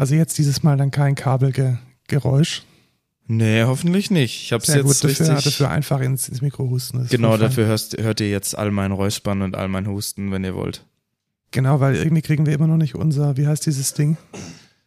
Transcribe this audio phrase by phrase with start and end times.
[0.00, 2.62] Also jetzt dieses Mal dann kein Kabelgeräusch.
[3.26, 4.44] Nee, hoffentlich nicht.
[4.44, 5.44] Ich hab's Sehr jetzt gut, dafür, richtig.
[5.44, 7.06] dafür einfach ins, ins Mikro husten.
[7.10, 10.54] Genau, dafür hörst, hört ihr jetzt all mein Räuspern und all mein Husten, wenn ihr
[10.54, 10.86] wollt.
[11.50, 14.16] Genau, weil irgendwie kriegen wir immer noch nicht unser, wie heißt dieses Ding?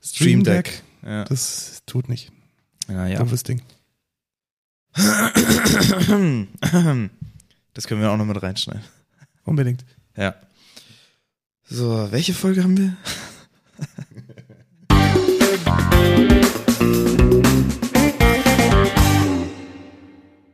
[0.01, 0.81] Stream Deck.
[1.05, 1.25] Ja.
[1.25, 2.31] Das tut nicht.
[2.89, 3.19] Ja, ja.
[3.19, 3.61] Doofes Ding.
[7.75, 8.83] Das können wir auch noch mit reinschneiden.
[9.45, 9.85] Unbedingt.
[10.17, 10.35] Ja.
[11.65, 12.97] So, welche Folge haben wir?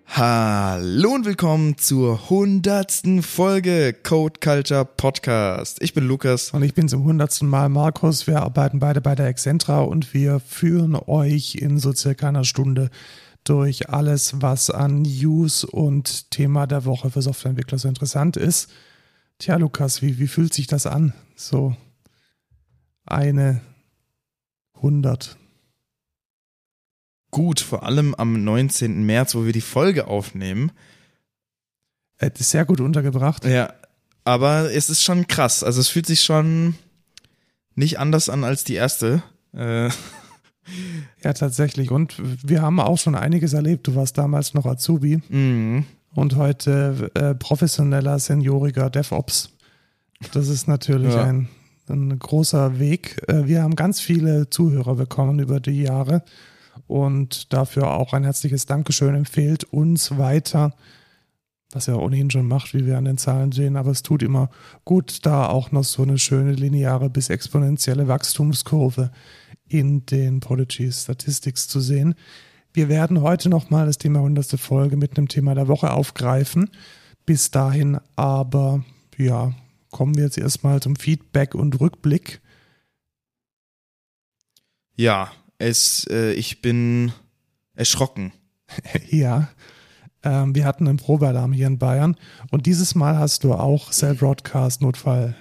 [0.07, 5.81] Hallo und willkommen zur hundertsten Folge Code Culture Podcast.
[5.81, 6.51] Ich bin Lukas.
[6.51, 8.27] Und ich bin zum hundertsten Mal Markus.
[8.27, 12.89] Wir arbeiten beide bei der Excentra und wir führen euch in so circa einer Stunde
[13.45, 18.69] durch alles, was an News und Thema der Woche für Softwareentwickler so interessant ist.
[19.37, 21.13] Tja, Lukas, wie, wie fühlt sich das an?
[21.37, 21.77] So
[23.05, 23.61] eine
[24.79, 25.37] 100.
[27.31, 29.05] Gut, vor allem am 19.
[29.05, 30.71] März, wo wir die Folge aufnehmen.
[32.17, 33.45] Äh, ist sehr gut untergebracht.
[33.45, 33.73] Ja,
[34.23, 35.63] aber es ist schon krass.
[35.63, 36.75] Also es fühlt sich schon
[37.75, 39.21] nicht anders an als die erste.
[39.53, 39.89] Äh,
[41.23, 41.89] Ja, tatsächlich.
[41.89, 42.15] Und
[42.47, 43.87] wir haben auch schon einiges erlebt.
[43.87, 45.85] Du warst damals noch Azubi mhm.
[46.13, 49.49] und heute äh, professioneller, senioriger DevOps.
[50.31, 51.23] Das ist natürlich Ja.
[51.23, 51.49] ein,
[51.89, 53.21] ein großer Weg.
[53.27, 56.23] Äh, wir haben ganz viele Zuhörer bekommen über die Jahre
[56.87, 59.15] und dafür auch ein herzliches Dankeschön.
[59.15, 60.73] Empfehlt uns weiter,
[61.71, 64.49] was er ohnehin schon macht, wie wir an den Zahlen sehen, aber es tut immer
[64.85, 69.11] gut, da auch noch so eine schöne lineare bis exponentielle Wachstumskurve
[69.67, 72.15] in den Prodigy Statistics zu sehen.
[72.73, 74.59] Wir werden heute nochmal das Thema 100.
[74.59, 76.69] Folge mit einem Thema der Woche aufgreifen.
[77.25, 78.83] Bis dahin aber,
[79.17, 79.53] ja,
[79.91, 82.41] kommen wir jetzt erstmal zum Feedback und Rückblick.
[84.95, 87.11] Ja, es, äh, ich bin
[87.75, 88.33] erschrocken.
[89.09, 89.49] Ja,
[90.21, 92.15] ähm, wir hatten einen Probealarm hier in Bayern
[92.51, 95.35] und dieses Mal hast du auch Cell Broadcast Notfall.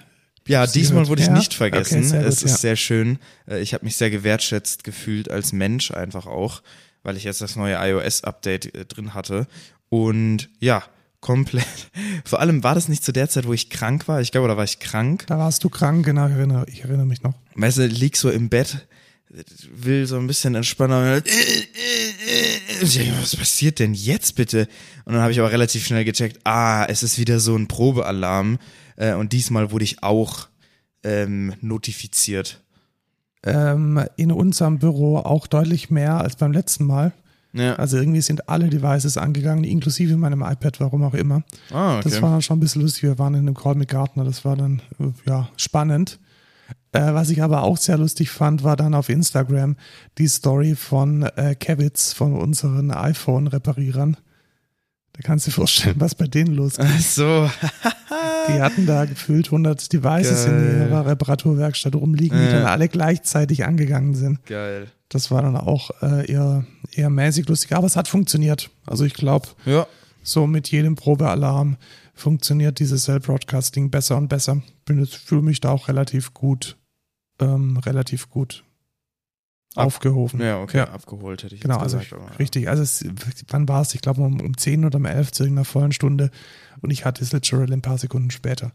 [0.47, 1.33] Ja, diesmal wurde ich ja?
[1.33, 1.97] nicht vergessen.
[1.97, 2.57] Okay, es gut, ist ja.
[2.57, 3.19] sehr schön.
[3.47, 6.63] Äh, Ich habe mich sehr gewertschätzt gefühlt als Mensch einfach auch,
[7.03, 9.47] weil ich jetzt das neue iOS-Update äh, drin hatte.
[9.89, 10.83] Und ja,
[11.21, 11.65] komplett.
[12.25, 14.21] Vor allem war das nicht zu der Zeit, wo ich krank war.
[14.21, 15.25] Ich glaube, da war ich krank.
[15.27, 17.33] Da warst du krank, genau, ich erinnere, ich erinnere mich noch.
[17.55, 18.87] Weißt du, lieg so im Bett,
[19.71, 21.21] will so ein bisschen entspannen.
[23.21, 24.67] Was passiert denn jetzt bitte?
[25.05, 28.57] Und dann habe ich aber relativ schnell gecheckt, ah, es ist wieder so ein Probealarm.
[28.95, 30.47] Äh, Und diesmal wurde ich auch
[31.03, 32.61] ähm, notifiziert.
[33.43, 37.13] Ähm, in unserem Büro auch deutlich mehr als beim letzten Mal.
[37.53, 37.75] Ja.
[37.75, 41.43] Also irgendwie sind alle Devices angegangen, inklusive meinem iPad, warum auch immer.
[41.71, 42.09] Ah, okay.
[42.09, 43.03] Das war schon ein bisschen lustig.
[43.03, 44.81] Wir waren in einem Call mit Gartner, das war dann
[45.25, 46.19] ja spannend.
[46.91, 49.75] Äh, was ich aber auch sehr lustig fand, war dann auf Instagram
[50.17, 54.17] die Story von äh, Kevitz, von unseren iPhone-Reparierern.
[55.13, 56.85] Da kannst du dir vorstellen, was bei denen losgeht.
[56.87, 57.49] Ach so.
[58.55, 60.53] Die hatten da gefühlt 100 Devices Geil.
[60.83, 62.51] in ihrer Reparaturwerkstatt rumliegen, die Ja.
[62.51, 64.45] dann alle gleichzeitig angegangen sind.
[64.45, 64.87] Geil.
[65.09, 68.69] Das war dann auch äh, eher, eher mäßig lustig, aber es hat funktioniert.
[68.85, 69.87] Also ich glaube, Ja.
[70.23, 71.77] so mit jedem Probealarm
[72.13, 74.61] funktioniert dieses Cell-Broadcasting besser und besser.
[74.85, 76.77] Bin jetzt, fühle mich da auch relativ gut,
[77.41, 78.63] ähm, relativ gut
[79.75, 80.41] Ab- aufgehoben.
[80.41, 80.77] Ja, okay.
[80.79, 80.89] Ja.
[80.89, 82.13] Abgeholt hätte ich Genau, also gesagt.
[82.21, 82.67] aber- richtig.
[82.69, 83.05] Also es,
[83.49, 83.93] wann war es?
[83.95, 86.31] Ich glaube um, um 10 oder um 11 zu irgendeiner vollen Stunde
[86.81, 88.71] und ich hatte es literal ein paar Sekunden später.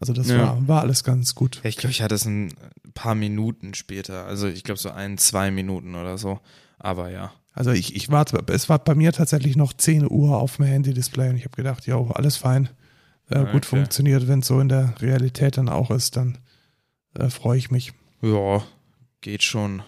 [0.00, 0.38] Also das Ja.
[0.38, 1.60] war, war alles ganz gut.
[1.62, 2.54] Ja, ich glaube, ich hatte es ein
[2.94, 4.26] paar Minuten später.
[4.26, 6.40] Also ich glaube so ein, zwei Minuten oder so.
[6.78, 7.32] Aber ja.
[7.52, 11.30] Also ich, ich war, es war bei mir tatsächlich noch 10 Uhr auf dem Handy-Display
[11.30, 12.66] und ich habe gedacht, ja, alles fein.
[13.30, 13.52] Äh, Okay.
[13.52, 14.28] Gut funktioniert.
[14.28, 16.38] Wenn es so in der Realität dann auch ist, dann
[17.18, 17.92] äh, freue ich mich.
[18.22, 18.62] Ja,
[19.20, 19.82] geht schon.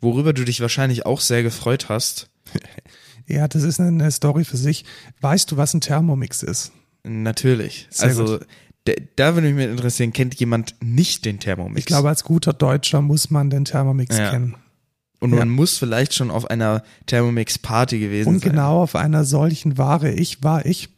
[0.00, 2.28] Worüber du dich wahrscheinlich auch sehr gefreut hast.
[3.26, 4.84] Ja, das ist eine Story für sich.
[5.20, 6.72] Weißt du, was ein Thermomix ist?
[7.04, 7.88] Natürlich.
[7.90, 8.38] Sehr also
[8.84, 11.78] da, da würde mich interessieren, kennt jemand nicht den Thermomix?
[11.78, 14.30] Ich glaube, als guter Deutscher muss man den Thermomix Ja.
[14.30, 14.56] kennen.
[15.20, 15.36] Und ja.
[15.36, 18.50] man muss vielleicht schon auf einer Thermomix-Party gewesen Und sein.
[18.50, 20.88] genau auf einer solchen Ware ich war ich.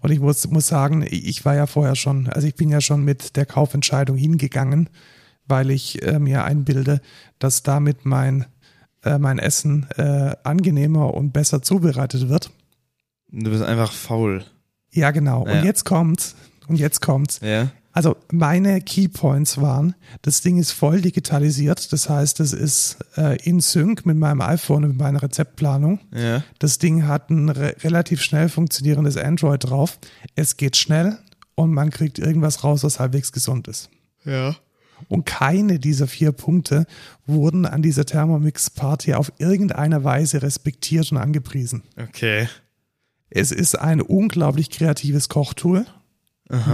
[0.00, 3.04] Und ich muss, muss sagen, ich war ja vorher schon, also ich bin ja schon
[3.04, 4.88] mit der Kaufentscheidung hingegangen,
[5.46, 7.00] weil ich äh, mir einbilde,
[7.40, 8.46] dass damit mein,
[9.04, 12.50] äh, mein Essen äh, angenehmer und besser zubereitet wird.
[13.30, 14.44] Du bist einfach faul.
[14.90, 15.46] Ja, genau.
[15.46, 15.52] Ja.
[15.52, 16.36] Und jetzt kommt's.
[16.68, 17.40] Und jetzt kommt's.
[17.42, 17.70] Ja.
[17.92, 23.60] Also meine Keypoints waren, das Ding ist voll digitalisiert, das heißt, es ist äh, in
[23.60, 26.00] Sync mit meinem iPhone und mit meiner Rezeptplanung.
[26.14, 26.42] Ja.
[26.58, 29.98] Das Ding hat ein re relativ schnell funktionierendes Android drauf.
[30.36, 31.18] Es geht schnell
[31.54, 33.90] und man kriegt irgendwas raus, was halbwegs gesund ist.
[34.24, 34.56] Ja.
[35.08, 36.86] Und keine dieser vier Punkte
[37.26, 41.82] wurden an dieser Thermomix-Party auf irgendeine Weise respektiert und angepriesen.
[41.96, 42.48] Okay.
[43.30, 45.86] Es ist ein unglaublich kreatives Kochtool.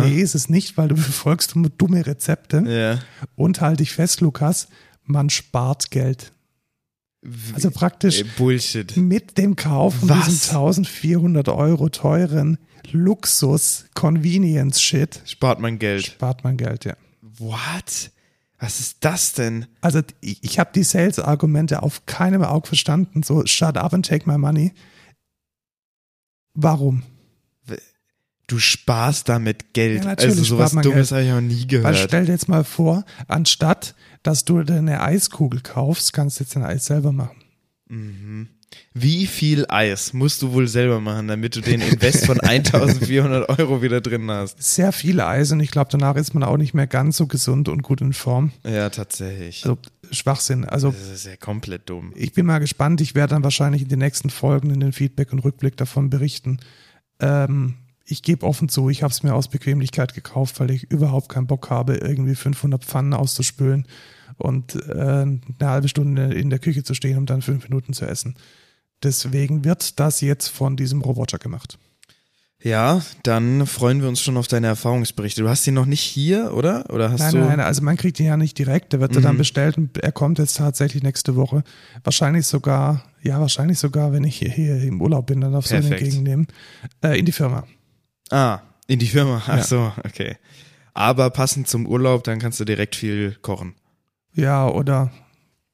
[0.02, 2.64] Nee, ist es nicht, weil du befolgst dumme Rezepte.
[2.66, 2.98] Ja.
[3.36, 4.66] Und halte dich fest, Lukas,
[5.04, 6.32] man spart Geld.
[7.54, 8.96] Also praktisch Bullshit.
[8.96, 10.26] mit dem Kauf von Was?
[10.26, 12.58] diesem 1400 Euro teuren
[12.90, 16.06] Luxus-Convenience-Shit Spart man Geld.
[16.06, 16.94] spart man Geld, ja.
[17.38, 18.10] What?
[18.58, 19.66] Was ist das denn?
[19.80, 23.22] Also ich, ich habe die Sales-Argumente auf keinem Auge verstanden.
[23.22, 24.72] So, shut up and take my money.
[26.54, 27.04] Warum?
[28.48, 30.06] Du sparst damit Geld.
[30.06, 31.96] Ja, also sowas Dummes habe ich noch nie Weil gehört.
[31.98, 36.56] stell dir jetzt mal vor, anstatt dass du dir eine Eiskugel kaufst, kannst du jetzt
[36.56, 37.36] ein Eis selber machen.
[38.94, 43.80] Wie viel Eis musst du wohl selber machen, damit du den Invest von 1400 Euro
[43.82, 44.62] wieder drin hast?
[44.62, 47.68] Sehr viel Eis und ich glaube, danach ist man auch nicht mehr ganz so gesund
[47.68, 48.52] und gut in Form.
[48.64, 49.64] Ja, tatsächlich.
[49.64, 49.78] Also
[50.10, 50.64] Schwachsinn.
[50.64, 52.12] Also Das ist ja komplett dumm.
[52.16, 53.00] ich bin mal gespannt.
[53.00, 56.58] Ich werde dann wahrscheinlich in den nächsten Folgen in den Feedback und Rückblick davon berichten.
[57.20, 57.74] Ähm,
[58.04, 61.46] ich gebe offen zu, ich habe es mir aus Bequemlichkeit gekauft, weil ich überhaupt keinen
[61.46, 63.86] Bock habe, irgendwie 500 Pfannen auszuspülen
[64.38, 68.06] und äh, eine halbe Stunde in der Küche zu stehen, um dann fünf Minuten zu
[68.06, 68.34] essen.
[69.02, 71.78] Deswegen wird das jetzt von diesem Roboter gemacht.
[72.60, 75.42] Ja, dann freuen wir uns schon auf deine Erfahrungsberichte.
[75.42, 76.92] Du hast ihn noch nicht hier, oder?
[76.92, 77.38] Oder hast Nein, du?
[77.38, 80.10] nein, also man kriegt ihn ja nicht direkt, der wird ja dann bestellt und er
[80.10, 81.62] kommt jetzt tatsächlich nächste Woche.
[82.02, 85.76] Wahrscheinlich sogar, ja, wahrscheinlich sogar, wenn ich hier, hier im Urlaub bin, dann darfst du
[85.76, 86.48] ihn entgegennehmen.
[87.00, 87.64] Äh, in die Firma.
[88.30, 88.58] Ah,
[88.88, 89.40] in die Firma.
[89.46, 89.62] Ach Ja.
[89.62, 90.36] so, okay.
[90.94, 93.76] Aber passend zum Urlaub, dann kannst du direkt viel kochen.
[94.34, 95.12] Ja, oder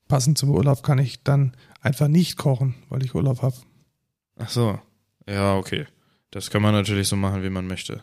[0.06, 3.54] passend zum Urlaub kann ich dann einfach nicht kochen, weil ich Urlaub habe.
[4.36, 4.78] Ach so.
[5.28, 5.86] Ja, okay.
[6.30, 8.02] Das kann man natürlich so machen, wie man möchte.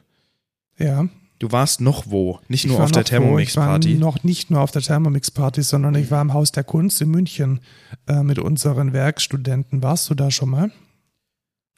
[0.77, 1.07] Ja.
[1.39, 2.39] Du warst noch wo?
[2.47, 3.93] Nicht nur ich war auf der wo, Ich Thermomix-Party?
[3.93, 7.09] war noch nicht nur auf der Thermomix-Party, sondern ich war im Haus der Kunst in
[7.09, 7.59] München
[8.07, 9.81] äh, mit unseren Werkstudenten.
[9.81, 10.71] Warst du da schon mal?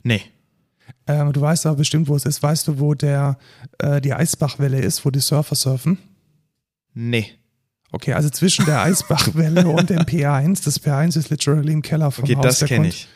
[0.03, 0.21] Nee.
[1.07, 2.44] Ähm, du weißt aber bestimmt, wo es ist.
[2.44, 3.38] Weißt du, wo der
[3.79, 5.97] äh, die Eisbachwelle ist, wo die Surfer surfen?
[6.94, 7.31] Nee.
[7.93, 10.65] Okay, also zwischen der Eisbachwelle und dem P1.
[10.65, 13.07] Das P1 ist literally im Keller vom Okay, Haus das der kenne ich.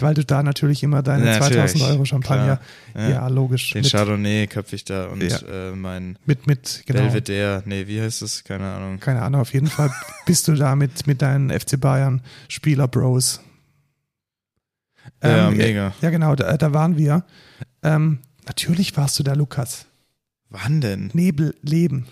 [0.00, 2.60] Weil du da natürlich immer deine Natürlich, 2000 Euro Champagner,
[2.94, 3.26] ja, Ja.
[3.28, 5.38] logisch, Den mit, Chardonnay köpfe ich da und Ja.
[5.38, 7.00] äh, mein mit, mit, genau.
[7.00, 7.64] Belvedere.
[7.66, 8.44] Nee, wie heißt es?
[8.44, 9.00] Keine Ahnung.
[9.00, 9.90] Keine Ahnung, auf jeden Fall
[10.24, 13.40] bist du da mit, mit deinen FC Bayern Spieler-Bros.
[15.22, 15.94] Ja, Ähm, mega.
[16.00, 17.24] Ja, genau, da, da waren wir.
[17.82, 19.86] Ähm, natürlich warst du da, Lukas.
[20.50, 21.10] Wann denn?
[21.12, 22.06] Nebel, Leben.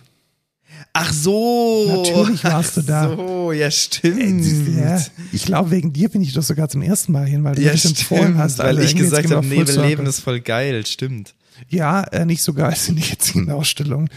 [0.93, 2.03] Ach so.
[2.05, 3.15] Natürlich warst du da.
[3.15, 4.45] So, ja, stimmt.
[4.77, 5.01] Ja,
[5.33, 7.73] ich glaube, wegen dir bin ich doch sogar zum ersten Mal hin, weil du Ja,
[7.73, 8.59] das empfohlen hast.
[8.59, 9.47] weil also ich gesagt habe.
[9.47, 11.35] Nebelleben ist voll geil, stimmt.
[11.69, 14.09] Ja, äh, nicht so geil sind die jetzigen Ausstellungen.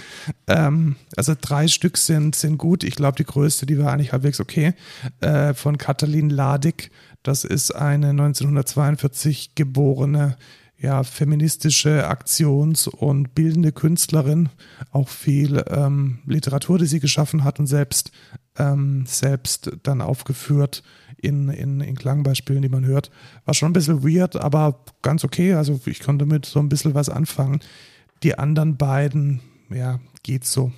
[0.47, 2.83] Ähm, also drei Stück sind, sind gut.
[2.83, 4.73] Ich glaube, die größte, die war eigentlich halbwegs okay.
[5.21, 6.91] Äh, von Katalin Ladig.
[7.23, 10.37] Das ist eine 1942 geborene,
[10.81, 14.49] ja, feministische Aktions- und bildende Künstlerin.
[14.91, 18.11] Auch viel ähm, Literatur, die sie geschaffen hat und selbst,
[18.57, 20.83] ähm, selbst dann aufgeführt
[21.17, 23.11] in, in, in Klangbeispielen, die man hört.
[23.43, 25.53] War schon ein bisschen weird, aber ganz okay.
[25.53, 27.59] Also ich konnte mit so ein bisschen was anfangen.
[28.23, 30.71] Die anderen beiden, ja, geht so.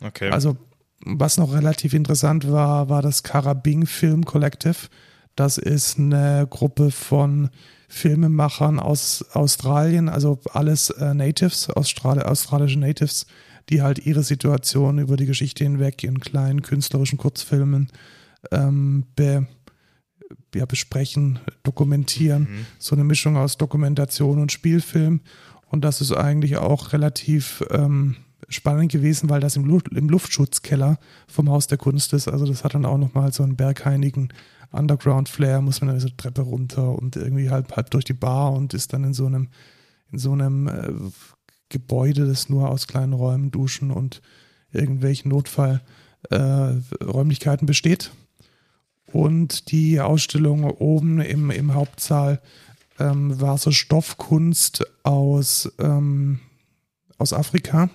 [0.00, 0.30] Okay.
[0.30, 0.56] Also,
[1.04, 4.88] was noch relativ interessant war, war das Karabing Film Collective.
[5.36, 7.50] Das ist eine Gruppe von
[7.88, 13.26] Filmemachern aus Australien, also alles äh, Natives, Austral australische Natives,
[13.70, 17.88] die halt ihre Situation über die Geschichte hinweg in kleinen künstlerischen Kurzfilmen
[18.50, 19.46] ähm, be,
[20.54, 22.46] ja, besprechen, dokumentieren.
[22.78, 25.20] So eine Mischung aus Dokumentation und Spielfilm.
[25.70, 28.16] Und das ist eigentlich auch relativ ähm,
[28.48, 32.28] spannend gewesen, weil das im, Lu im Luftschutzkeller vom Haus der Kunst ist.
[32.28, 34.32] Also das hat dann auch nochmal so einen bergheinigen
[34.70, 38.74] Underground-Flair, muss man dann so Treppe runter und irgendwie halb, halb durch die Bar und
[38.74, 39.48] ist dann in so einem,
[40.12, 40.92] in so einem äh,
[41.68, 44.22] Gebäude, das nur aus kleinen Räumen, Duschen und
[44.72, 48.12] irgendwelchen Notfallräumlichkeiten besteht.
[49.12, 52.40] Und die Ausstellung oben im, im Hauptsaal
[52.98, 56.40] ähm, war so Stoffkunst aus, ähm,
[57.16, 57.88] aus Afrika.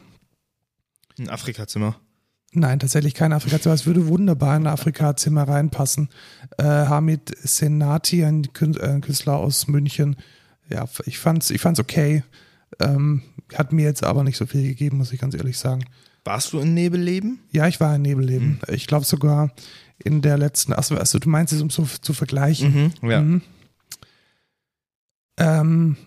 [1.19, 1.99] Ein Afrikazimmer.
[2.55, 3.73] Nein, tatsächlich kein Afrika-Zimmer.
[3.73, 6.09] Es würde wunderbar in ein Afrika-Zimmer reinpassen.
[6.57, 10.15] Äh, Hamid Senati, ein äh, Künstler aus München.
[10.69, 12.23] Ja, ich fand's, ich fand's okay.
[12.79, 13.23] Ähm,
[13.55, 15.85] hat mir jetzt aber nicht so viel gegeben, muss ich ganz ehrlich sagen.
[16.23, 17.39] Warst du in Nebelleben?
[17.51, 18.59] Ja, ich war in Nebelleben.
[18.67, 19.51] Ich glaube sogar
[19.97, 22.93] in der letzten, achso, also du meinst es, um so zu vergleichen.
[23.01, 23.21] Ja.
[23.21, 23.41] Mhm.
[25.37, 25.97] Ähm,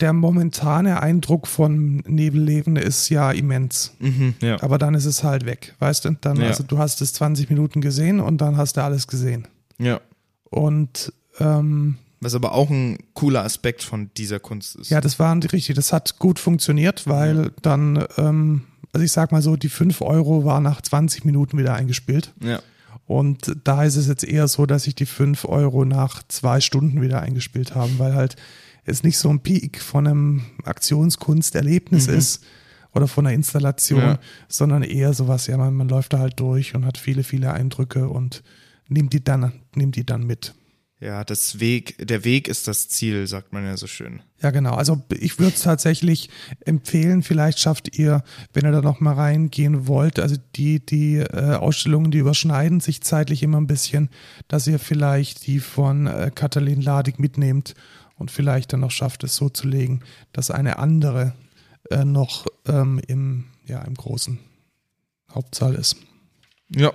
[0.00, 3.94] der momentane Eindruck von Nebelleben ist ja immens.
[3.98, 4.62] Mhm, ja.
[4.62, 6.10] Aber dann ist es halt weg, weißt du?
[6.20, 6.48] Dann, Ja.
[6.48, 9.48] also du hast es 20 Minuten gesehen und dann hast du alles gesehen.
[9.78, 10.00] ja.
[10.48, 14.90] Und ähm, Was aber auch ein cooler Aspekt von dieser Kunst ist.
[14.90, 18.62] ja, das war richtig, das hat gut funktioniert, weil dann, ähm,
[18.92, 22.32] also ich sag mal so, die 5 Euro war nach 20 Minuten wieder eingespielt.
[22.42, 22.60] Ja.
[23.06, 27.02] Und da ist es jetzt eher so, dass sich die 5 Euro nach zwei Stunden
[27.02, 28.36] wieder eingespielt haben, weil halt
[28.86, 32.44] es nicht so ein Peak von einem Aktionskunsterlebnis ist
[32.94, 34.18] oder von einer Installation, Ja.
[34.48, 38.08] sondern eher sowas, ja, man, man läuft da halt durch und hat viele, viele Eindrücke
[38.08, 38.42] und
[38.88, 40.54] nimmt die dann, nimmt die dann mit.
[40.98, 44.22] Ja, das Weg, der Weg ist das Ziel, sagt man ja so schön.
[44.40, 44.74] Ja, genau.
[44.76, 46.30] Also ich würde es tatsächlich
[46.64, 47.22] empfehlen.
[47.22, 48.22] Vielleicht schafft ihr,
[48.54, 53.02] wenn ihr da noch mal reingehen wollt, also die die äh, Ausstellungen, die überschneiden sich
[53.02, 54.08] zeitlich immer ein bisschen,
[54.48, 57.74] dass ihr vielleicht die von äh, Katalin Ladig mitnehmt
[58.16, 60.00] und vielleicht dann noch schafft, es so zu legen,
[60.32, 61.34] dass eine andere
[61.90, 64.38] äh, noch ähm, im ja im großen
[65.32, 65.96] Hauptsaal ist.
[66.68, 66.92] Ja.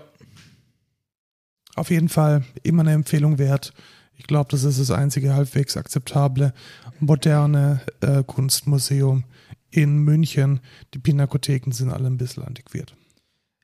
[1.75, 3.73] Auf jeden Fall immer eine Empfehlung wert.
[4.15, 6.53] Ich glaube, das ist das einzige halbwegs akzeptable
[6.99, 9.23] moderne äh, Kunstmuseum
[9.69, 10.59] in München.
[10.93, 12.95] Die Pinakotheken sind alle ein bisschen antiquiert.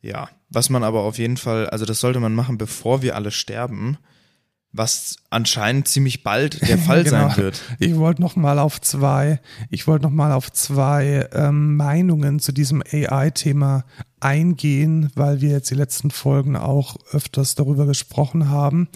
[0.01, 0.29] Ja.
[0.49, 3.97] Was man aber auf jeden Fall, also das sollte man machen, bevor wir alle sterben,
[4.77, 7.29] was anscheinend ziemlich bald der Fall Genau.
[7.29, 7.61] sein wird.
[7.79, 12.51] Ich wollte noch mal auf zwei, ich wollte noch mal auf zwei ähm, Meinungen zu
[12.51, 13.85] diesem AI-Thema
[14.19, 18.87] eingehen, weil wir jetzt die letzten Folgen auch öfters darüber gesprochen haben.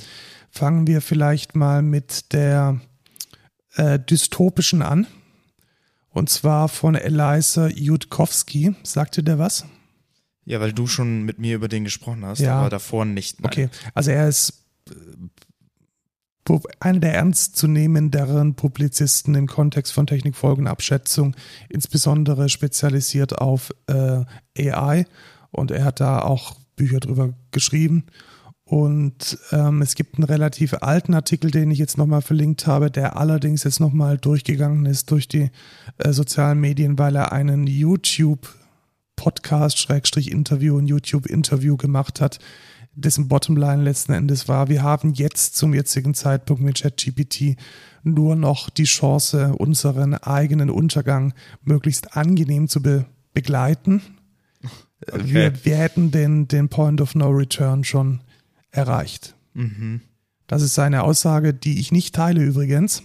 [0.50, 2.82] Fangen wir vielleicht mal mit der
[3.76, 5.08] äh, dystopischen an.
[6.10, 8.76] Und zwar von Eliza Jutkowski.
[8.84, 9.66] Sagt ihr der was?
[10.44, 12.60] Ja, weil du schon mit mir über den gesprochen hast, Ja.
[12.60, 13.40] aber davor nicht.
[13.40, 13.50] Nein.
[13.52, 14.94] Okay, also er ist äh,
[16.80, 21.36] einer der ernstzunehmenderen Publizisten im Kontext von Technikfolgenabschätzung,
[21.70, 24.24] insbesondere spezialisiert auf äh,
[24.58, 25.06] AI.
[25.52, 28.06] Und er hat da auch Bücher drüber geschrieben.
[28.64, 33.18] Und ähm, es gibt einen relativ alten Artikel, den ich jetzt nochmal verlinkt habe, der
[33.18, 35.52] allerdings jetzt nochmal durchgegangen ist durch die
[35.98, 38.48] äh, sozialen Medien, weil er einen YouTube
[39.18, 42.40] Podcast, Schrägstrich Interview, ein YouTube-Interview gemacht hat,
[42.94, 47.56] dessen Bottomline letzten Endes war, wir haben jetzt zum jetzigen Zeitpunkt mit ChatGPT
[48.04, 51.34] nur noch die Chance, unseren eigenen Untergang
[51.64, 54.02] möglichst angenehm zu be begleiten.
[55.08, 55.22] Okay.
[55.24, 58.20] Wir, wir hätten den, den Point of No Return schon
[58.72, 59.36] erreicht.
[59.54, 60.02] Mhm.
[60.48, 63.04] Das ist seine Aussage, die ich nicht teile übrigens.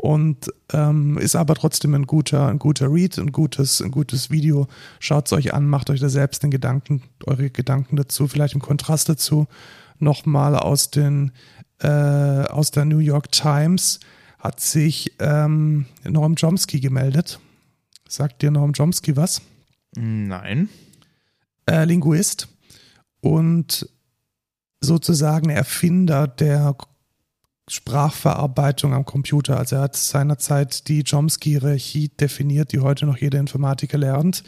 [0.00, 4.66] Und ähm, ist aber trotzdem ein guter, ein guter Read, ein gutes, ein gutes Video.
[4.98, 8.62] Schaut es euch an, macht euch da selbst den Gedanken, eure Gedanken dazu, vielleicht im
[8.62, 9.46] Kontrast dazu.
[9.98, 11.32] Nochmal aus den
[11.80, 14.00] äh, aus der New York Times
[14.38, 17.38] hat sich ähm, Noam Chomsky gemeldet.
[18.08, 19.42] Sagt dir Noam Chomsky was?
[19.94, 20.70] Nein.
[21.66, 22.48] äh, Linguist
[23.20, 23.86] und
[24.80, 26.74] sozusagen Erfinder der
[27.70, 29.56] Sprachverarbeitung am Computer.
[29.56, 34.42] Also er hat seinerzeit die Chomsky-Hierarchie definiert, die heute noch jeder Informatiker lernt.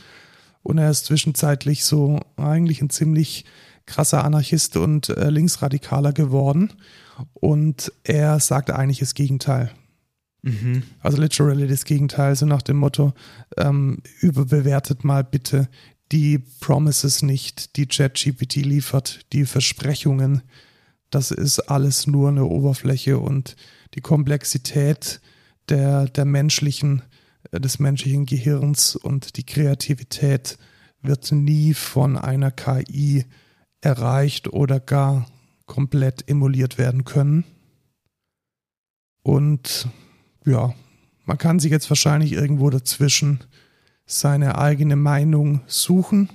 [0.64, 3.44] Und er ist zwischenzeitlich so eigentlich ein ziemlich
[3.86, 6.72] krasser Anarchist und äh, Linksradikaler geworden.
[7.34, 9.70] Und er sagt eigentlich das Gegenteil.
[10.42, 10.82] Mhm.
[11.00, 13.12] Also literally das Gegenteil, so nach dem Motto,
[13.56, 15.68] ähm, überbewertet mal bitte
[16.10, 20.42] die Promises nicht, die ChatGPT liefert, die Versprechungen.
[21.12, 23.54] Das ist alles nur eine Oberfläche und
[23.92, 25.20] die Komplexität
[25.68, 27.02] der, der menschlichen,
[27.50, 30.56] äh, des menschlichen Gehirns und die Kreativität
[31.02, 33.26] wird nie von einer KI
[33.82, 35.26] erreicht oder gar
[35.66, 37.44] komplett emuliert werden können.
[39.22, 39.88] Und
[40.46, 40.72] ja,
[41.26, 43.44] man kann sich jetzt wahrscheinlich irgendwo dazwischen
[44.06, 46.30] seine eigene Meinung suchen.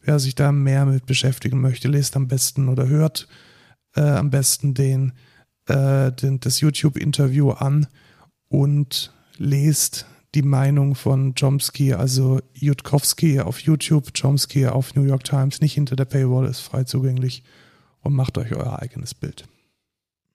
[0.00, 3.28] Wer sich da mehr mit beschäftigen möchte, lest am besten oder hört
[3.96, 5.12] äh, am besten den,
[5.66, 7.86] äh, den, das YouTube-Interview an
[8.48, 15.60] und lest die Meinung von Chomsky, also Jutkowski auf YouTube, Chomsky auf New York Times,
[15.60, 17.42] nicht hinter der Paywall, ist frei zugänglich
[18.00, 19.46] und macht euch euer eigenes Bild.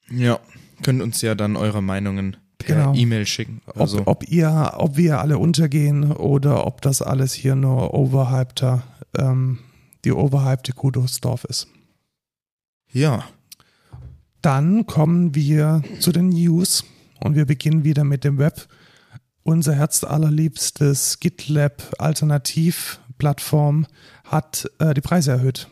[0.10, 0.40] Ja.
[0.82, 2.94] Könnt uns ja dann eure Meinungen per Genau.
[2.96, 3.62] E-Mail schicken.
[3.68, 8.84] Ob, Also, ob ihr, ob wir alle untergehen oder ob das alles hier nur overhypter,
[9.18, 9.60] ähm,
[10.04, 11.68] die overhypte Kudosdorf ist.
[12.92, 13.24] ja.
[14.44, 16.84] Dann kommen wir zu den News
[17.22, 18.68] und wir beginnen wieder mit dem Web.
[19.44, 23.88] Unser herzallerliebstes GitLab Alternativplattform
[24.26, 25.70] hat äh, die Preise erhöht.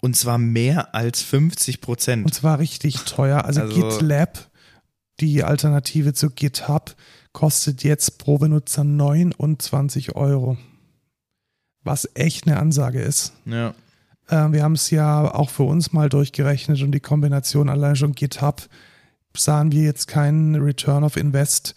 [0.00, 2.34] Und zwar mehr als 50% Und Prozent.
[2.34, 3.44] zwar richtig teuer.
[3.46, 4.50] Also, Also- GitLab,
[5.20, 6.94] die Alternative zu GitHub
[7.32, 10.58] kostet jetzt pro Benutzer 29 Euro.
[11.84, 13.32] Was echt eine Ansage ist.
[13.46, 13.74] Ja.
[14.28, 18.12] Äh, wir haben es ja auch für uns mal durchgerechnet und die Kombination allein schon
[18.12, 18.68] GitHub
[19.36, 21.74] sahen wir jetzt keinen Return of Invest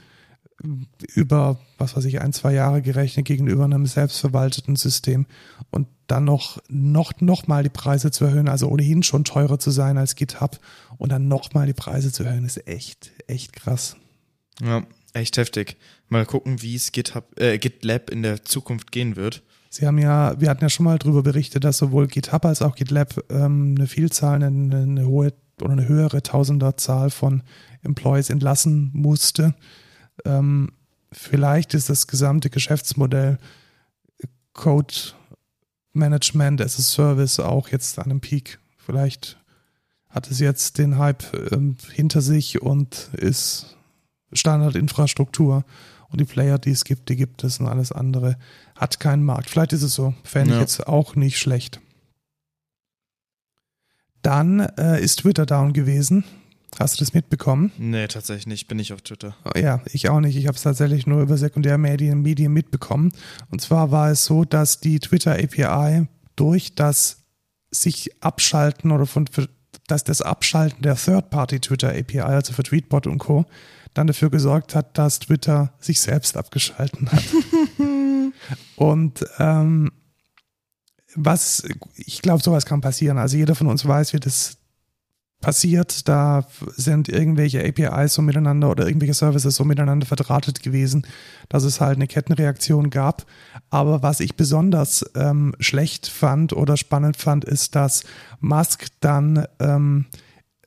[1.14, 5.26] über, was weiß ich, ein, zwei Jahre gerechnet gegenüber einem selbstverwalteten System
[5.70, 9.72] und dann noch, noch, noch mal die Preise zu erhöhen, also ohnehin schon teurer zu
[9.72, 10.60] sein als GitHub
[10.98, 13.98] und dann noch mal die Preise zu erhöhen, ist echt, echt krass.
[14.62, 15.78] Ja, echt heftig.
[16.08, 19.44] Mal gucken, wie es GitHub, äh, GitLab in der Zukunft gehen wird.
[19.76, 22.76] Sie haben ja, wir hatten ja schon mal darüber berichtet, dass sowohl GitHub als auch
[22.76, 27.44] GitLab ähm, eine Vielzahl, eine, eine hohe oder eine höhere Tausenderzahl von
[27.84, 29.54] Employees entlassen musste.
[30.24, 30.72] Ähm,
[31.12, 33.38] vielleicht ist das gesamte Geschäftsmodell
[34.54, 34.94] Code
[35.92, 38.60] Management as a Service auch jetzt an einem Peak.
[38.78, 39.38] Vielleicht
[40.08, 43.76] hat es jetzt den Hype ähm, hinter sich und ist
[44.32, 45.66] Standardinfrastruktur.
[46.08, 48.38] Und die Player, die es gibt, die gibt es und alles andere
[48.76, 49.50] hat keinen Markt.
[49.50, 50.14] Vielleicht ist es so.
[50.24, 50.62] Fände ich Ja.
[50.62, 51.80] jetzt auch nicht schlecht.
[54.22, 56.24] Dann äh, ist Twitter down gewesen.
[56.80, 57.72] Hast du das mitbekommen?
[57.78, 58.68] Nee, tatsächlich nicht.
[58.68, 59.36] Bin ich auf Twitter.
[59.56, 60.36] Ja, ich auch nicht.
[60.36, 63.14] Ich habe es tatsächlich nur über Sekundärmedien Medien mitbekommen.
[63.50, 67.24] Und zwar war es so, dass die Twitter API durch das
[67.72, 69.48] sich abschalten oder von für-
[69.88, 73.46] dass das Abschalten der Third-Party Twitter API, also für Tweetbot und Co.,
[73.94, 77.24] dann dafür gesorgt hat, dass Twitter sich selbst abgeschalten hat.
[78.76, 79.92] und ähm,
[81.16, 81.64] was,
[81.96, 83.18] ich glaube, sowas kann passieren.
[83.18, 84.58] Also jeder von uns weiß, wie das
[85.42, 86.08] passiert.
[86.08, 91.06] Da sind irgendwelche APIs so miteinander oder irgendwelche Services so miteinander verdrahtet gewesen,
[91.50, 93.26] dass es halt eine Kettenreaktion gab.
[93.70, 98.04] Aber was ich besonders ähm, schlecht fand oder spannend fand, ist, dass
[98.40, 100.06] Musk dann ähm,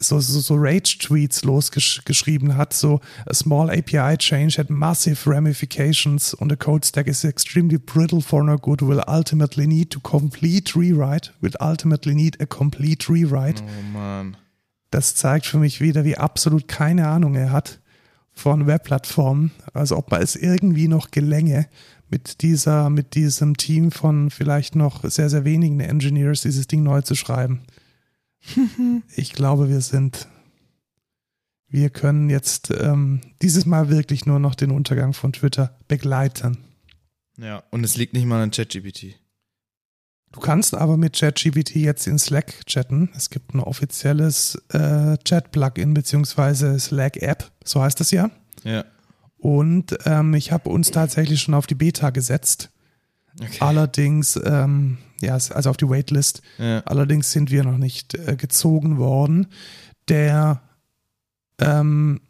[0.00, 6.50] so, so, so Rage-Tweets losgeschrieben hat, so a small API change had massive ramifications und
[6.50, 11.33] the code stack is extremely brittle for no good will ultimately need to complete rewrite,
[11.40, 13.62] will ultimately need a complete rewrite.
[13.62, 14.37] Oh Mann.
[14.90, 17.81] Das zeigt für mich wieder, wie absolut keine Ahnung er hat
[18.33, 19.50] von Webplattformen.
[19.75, 21.67] Also ob man es irgendwie noch gelänge,
[22.11, 27.02] mit dieser, mit diesem Team von vielleicht noch sehr, sehr wenigen Engineers dieses Ding neu
[27.02, 27.61] zu schreiben.
[29.17, 30.28] ich glaube, wir sind,
[31.69, 36.58] wir können jetzt ähm, dieses Mal wirklich nur noch den Untergang von Twitter begleiten.
[37.37, 39.17] Ja, und es liegt nicht mal an ChatGPT.
[40.32, 43.11] Du kannst aber mit ChatGPT jetzt in Slack chatten.
[43.17, 48.30] Es gibt ein offizielles äh, Chat-Plugin beziehungsweise Slack-App, so heißt das ja.
[48.65, 48.84] Ja.
[49.39, 52.71] Und ähm, ich habe uns tatsächlich schon auf die Beta gesetzt.
[53.41, 53.58] Okay.
[53.61, 56.43] Allerdings, ähm, ja, also auf die Waitlist.
[56.59, 56.81] Ja.
[56.81, 59.49] Allerdings sind wir noch nicht äh, gezogen worden.
[60.09, 60.63] Der,
[61.61, 62.21] ähm,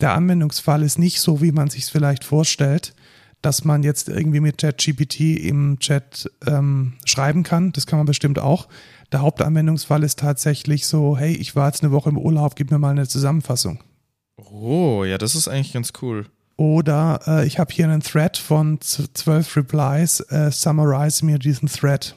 [0.00, 2.94] der Anwendungsfall ist nicht so, wie man sich es vielleicht vorstellt,
[3.42, 7.72] dass man jetzt irgendwie mit ChatGPT im Chat ähm, schreiben kann.
[7.72, 8.68] Das kann man bestimmt auch.
[9.10, 12.78] Der Hauptanwendungsfall ist tatsächlich so, hey, ich war jetzt eine Woche im Urlaub, gib mir
[12.78, 13.80] mal eine Zusammenfassung.
[14.36, 16.26] Oh, ja, das ist eigentlich ganz cool.
[16.56, 22.14] Oder äh, ich habe hier einen Thread von zwölf Replies, äh, summarize mir diesen Thread.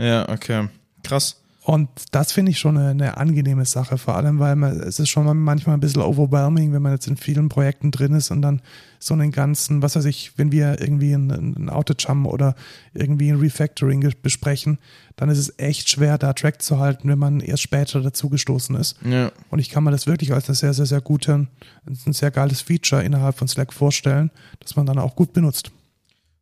[0.00, 0.68] Ja, okay.
[1.02, 1.36] Krass.
[1.62, 5.10] Und das finde ich schon eine, eine angenehme Sache, vor allem, weil man, es ist
[5.10, 8.40] schon mal manchmal ein bisschen overwhelming, wenn man jetzt in vielen Projekten drin ist und
[8.40, 8.62] dann
[8.98, 12.54] so einen ganzen, was weiß ich, wenn wir irgendwie ein, ein Outage oder
[12.94, 14.78] irgendwie ein Refactoring besprechen,
[15.16, 18.96] dann ist es echt schwer, da Track zu halten, wenn man erst später dazugestoßen ist.
[19.04, 19.30] Ja.
[19.50, 21.46] Und ich kann mir das wirklich als eine sehr, sehr, sehr gute,
[21.86, 25.70] ein sehr geiles Feature innerhalb von Slack vorstellen, das man dann auch gut benutzt.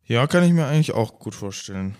[0.05, 1.95] Ja, kann ich mir eigentlich auch gut vorstellen.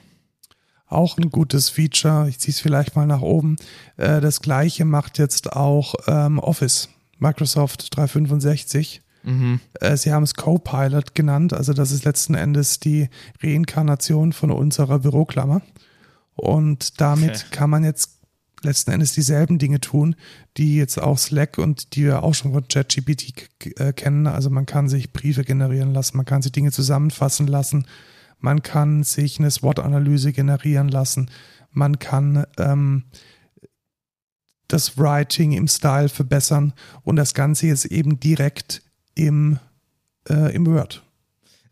[0.90, 3.56] Auch ein gutes Feature, ich ziehe es vielleicht mal nach oben.
[3.98, 9.02] Äh, das gleiche macht jetzt auch ähm, Office, Microsoft 365.
[9.24, 9.60] Mhm.
[9.80, 13.10] Äh, sie haben es Copilot genannt, also das ist letzten Endes die
[13.44, 15.62] Reinkarnation von unserer Büroklammer.
[16.34, 17.46] Und damit Okay.
[17.52, 18.16] kann man jetzt
[18.64, 20.16] letzten Endes dieselben Dinge tun,
[20.58, 23.48] die jetzt auch Slack und die wir auch schon von ChatGPT
[23.80, 24.28] äh, kennen.
[24.28, 27.86] Also man kann sich Briefe generieren lassen, man kann sich Dinge zusammenfassen lassen,
[28.40, 31.30] man kann sich eine SWOT-Analyse generieren lassen,
[31.72, 33.04] man kann ähm,
[34.68, 36.74] das Writing im Style verbessern
[37.04, 38.82] und das Ganze jetzt eben direkt
[39.16, 39.60] im,
[40.30, 41.04] äh, im Word.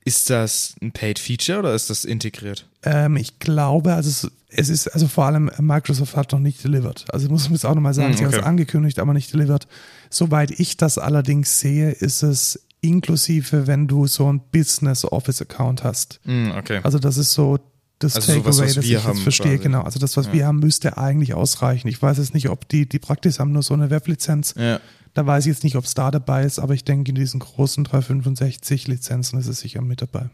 [0.03, 2.69] Ist das ein Paid Feature oder ist das integriert?
[2.83, 7.05] Ähm, ich glaube, also es, es ist, also vor allem Microsoft hat noch nicht delivered.
[7.13, 8.39] Also ich muss jetzt auch nochmal sagen, Hm, sie haben okay.
[8.39, 9.67] es angekündigt, aber nicht delivered.
[10.09, 15.83] Soweit ich das allerdings sehe, ist es inklusive, wenn du so ein Business Office Account
[15.83, 16.19] hast.
[16.25, 16.79] Mhm, okay.
[16.83, 17.59] Also das ist so
[17.99, 19.51] das Also sowas, Takeaway, was das ich jetzt verstehe.
[19.53, 19.63] quasi.
[19.63, 20.33] Genau, also das, was Ja.
[20.33, 21.87] wir haben, müsste eigentlich ausreichen.
[21.87, 24.53] Ich weiß jetzt nicht, ob die, die Praxis haben nur so eine Weblizenz.
[24.55, 24.79] Ja.
[25.15, 27.39] Da weiß ich jetzt nicht, ob es da dabei ist, aber ich denke, in diesen
[27.39, 30.29] großen 365 Lizenzen ist es sicher mit dabei.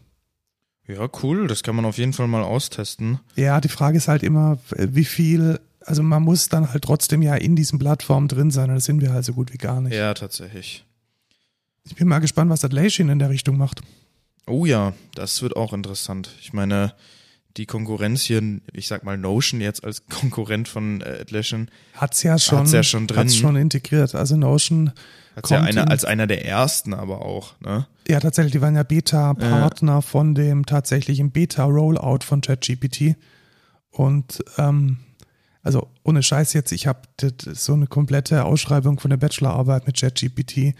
[0.88, 1.48] Ja, cool.
[1.48, 3.20] Das kann man auf jeden Fall mal austesten.
[3.38, 7.36] Ja, die Frage ist halt immer, wie viel, also man muss dann halt trotzdem ja
[7.36, 9.94] in diesen Plattformen drin sein und das sind wir halt so gut wie gar nicht.
[9.96, 10.86] Ja, tatsächlich.
[11.86, 13.82] Ich bin mal gespannt, was Atlassian in der Richtung macht.
[14.48, 16.30] Oh ja, das wird auch interessant.
[16.42, 16.94] Ich meine,
[17.58, 18.42] die Konkurrenz hier,
[18.74, 22.84] ich sag mal Notion jetzt als Konkurrent von äh, Atlassian, Hat's ja schon, Hat's ja
[22.84, 23.20] schon drin.
[23.20, 24.16] hat's schon integriert.
[24.16, 24.92] Also Notion
[25.36, 27.88] hat ja einer in- als einer der ersten aber auch, ne?
[28.08, 33.16] Ja, tatsächlich, die waren ja Beta-Partner von dem tatsächlichen Beta-Rollout von ChatGPT.
[33.92, 34.98] Und ähm,
[35.62, 37.02] also ohne Scheiß jetzt, ich habe
[37.54, 40.76] so eine komplette Ausschreibung von der Bachelorarbeit mit ChatGPT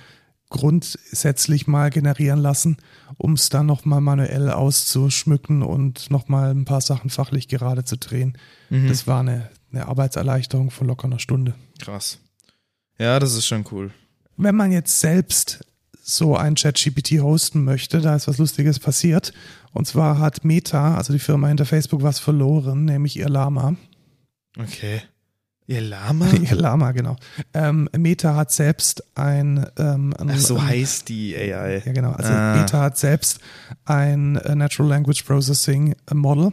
[0.54, 2.78] grundsätzlich mal generieren lassen,
[3.18, 8.38] um es dann nochmal manuell auszuschmücken und nochmal ein paar Sachen fachlich gerade zu drehen.
[8.70, 11.56] Das war eine, eine Arbeitserleichterung von locker einer Stunde.
[11.80, 12.20] Krass.
[12.98, 13.92] Ja, das ist schon cool.
[14.38, 15.66] wenn man jetzt selbst
[16.02, 19.34] so ein ChatGPT hosten möchte, da ist was Lustiges passiert.
[19.72, 23.76] Und zwar hat Meta, also die Firma hinter Facebook, was verloren, nämlich ihr Lama.
[24.58, 25.02] Okay.
[25.68, 26.28] Ihr Lama?
[26.42, 27.16] Ihr Lama, genau.
[27.54, 31.82] Ähm, Meta hat selbst ein, ähm, Ach, so ein, heißt die AI.
[31.86, 32.12] Ja, genau.
[32.12, 32.56] Also Ah.
[32.58, 33.40] Meta hat selbst
[33.86, 36.52] ein äh, Natural Language Processing Model.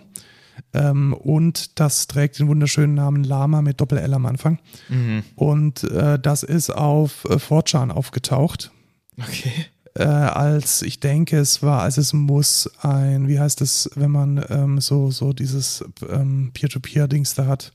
[0.74, 4.58] Ähm, und das trägt den wunderschönen Namen Lama mit Doppel-L am Anfang.
[4.88, 5.24] Mhm.
[5.34, 8.70] Und äh, das ist auf äh, 4chan aufgetaucht.
[9.18, 9.52] Okay.
[9.94, 14.44] äh, als ich denke, es war, als es muss ein, wie heißt es, wenn man
[14.50, 17.72] ähm, so, so dieses ähm, Peer-to-Peer-Dings da hat.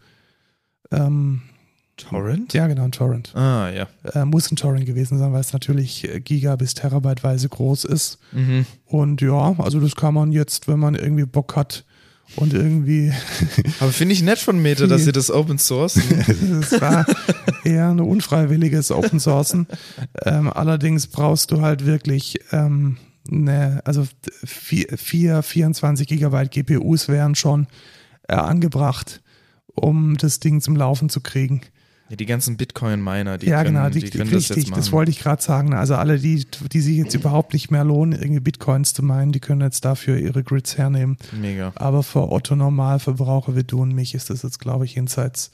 [0.91, 1.41] Ähm,
[1.97, 2.53] Torrent?
[2.53, 3.33] ja, genau, ein Torrent.
[3.35, 3.87] Ah, ja.
[4.13, 8.19] Äh, muss ein Torrent gewesen sein, weil es natürlich äh, Giga- bis Terabyteweise groß ist.
[8.33, 8.65] Mhm.
[8.85, 11.85] Und ja, also das kann man jetzt, wenn man irgendwie Bock hat
[12.35, 13.13] und irgendwie,
[13.79, 15.95] Aber finde ich nett von Meta, dass sie das Open Source.
[15.95, 17.05] es war
[17.63, 19.67] eher ein unfreiwilliges Open Sourcen.
[20.25, 22.97] Ähm, allerdings brauchst du halt wirklich, ähm,
[23.29, 24.05] ne, also
[24.43, 27.67] vier, vier 24 Gigabyte GPUs wären schon
[28.27, 29.21] äh, angebracht,
[29.75, 31.61] um das Ding zum Laufen zu kriegen.
[32.09, 34.79] ja, die ganzen Bitcoin-Miner, die ja, können, genau, die, die, können das richtig, jetzt machen.
[34.79, 35.73] das wollte ich gerade sagen.
[35.73, 39.39] Also alle, die, die sich jetzt überhaupt nicht mehr lohnen, irgendwie Bitcoins zu meinen, die
[39.39, 41.17] können jetzt dafür ihre Grids hernehmen.
[41.39, 41.71] Mega.
[41.75, 45.51] Aber für Otto Normalverbraucher wie du und mich ist das jetzt, glaube ich, jenseits,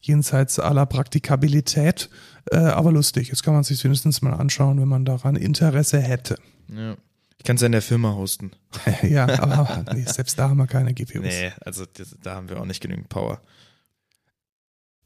[0.00, 2.10] jenseits aller Praktikabilität.
[2.50, 3.28] Äh, aber lustig.
[3.28, 6.36] Jetzt kann man sich wenigstens mal anschauen, wenn man daran Interesse hätte.
[6.68, 6.96] Ja.
[7.38, 8.52] Ich kann es ja in der Firma hosten.
[9.02, 11.22] ja, aber nee, selbst da haben wir keine GPUs.
[11.22, 13.40] Nee, also das, da haben wir auch nicht genügend Power.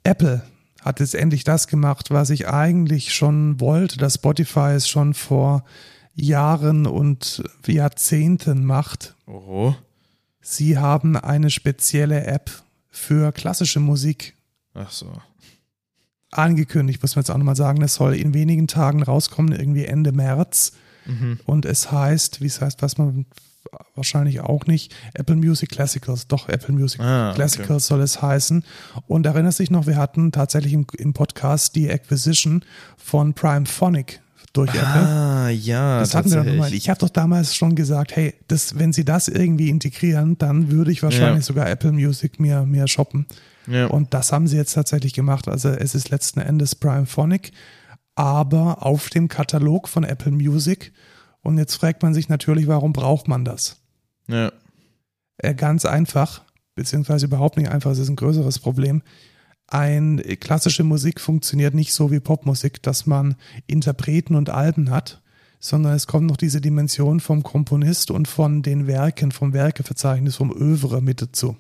[0.05, 0.43] Apple
[0.81, 5.65] hat jetzt endlich das gemacht, was ich eigentlich schon wollte, dass Spotify es schon vor
[6.15, 9.15] Jahren und Jahrzehnten macht.
[9.27, 9.77] Oho.
[10.41, 12.51] Sie haben eine spezielle App
[12.89, 14.35] für klassische Musik
[14.75, 15.13] Ach so.
[16.31, 17.83] angekündigt, muss man jetzt auch nochmal sagen.
[17.83, 20.73] Es soll in wenigen Tagen rauskommen, irgendwie Ende März.
[21.07, 21.41] Mhm.
[21.47, 23.27] Und es heißt, wie es heißt, weiß man
[23.95, 26.27] wahrscheinlich auch nicht, Apple Music Classicals.
[26.27, 27.37] Doch, Apple Music Ah, okay.
[27.37, 28.65] Classicals soll es heißen.
[29.07, 32.65] Und erinnerst dich noch, wir hatten tatsächlich im, im Podcast die Acquisition
[32.97, 34.21] von Prime Phonic
[34.53, 34.83] durch Apple.
[35.07, 36.73] Ah, ja, Das hatten wir doch nochmal.
[36.75, 40.91] Ich habe doch damals schon gesagt, hey, das, wenn sie das irgendwie integrieren, dann würde
[40.91, 41.47] ich wahrscheinlich Ja.
[41.47, 43.27] sogar Apple Music mir, mir shoppen.
[43.69, 43.87] Ja.
[43.87, 45.47] Und das haben sie jetzt tatsächlich gemacht.
[45.47, 47.53] Also es ist letzten Endes Prime Phonic,
[48.21, 50.93] aber auf dem Katalog von Apple Music.
[51.41, 53.81] Und jetzt fragt man sich natürlich, warum braucht man das?
[54.29, 54.53] ja.
[55.39, 56.43] Äh, ganz einfach,
[56.75, 59.01] beziehungsweise überhaupt nicht einfach, es ist ein größeres Problem.
[59.69, 65.23] Ein klassische Musik funktioniert nicht so wie Popmusik, dass man Interpreten und Alben hat,
[65.59, 70.53] sondern es kommt noch diese Dimension vom Komponist und von den Werken, vom Werkeverzeichnis, vom
[70.53, 71.57] Övre mit dazu.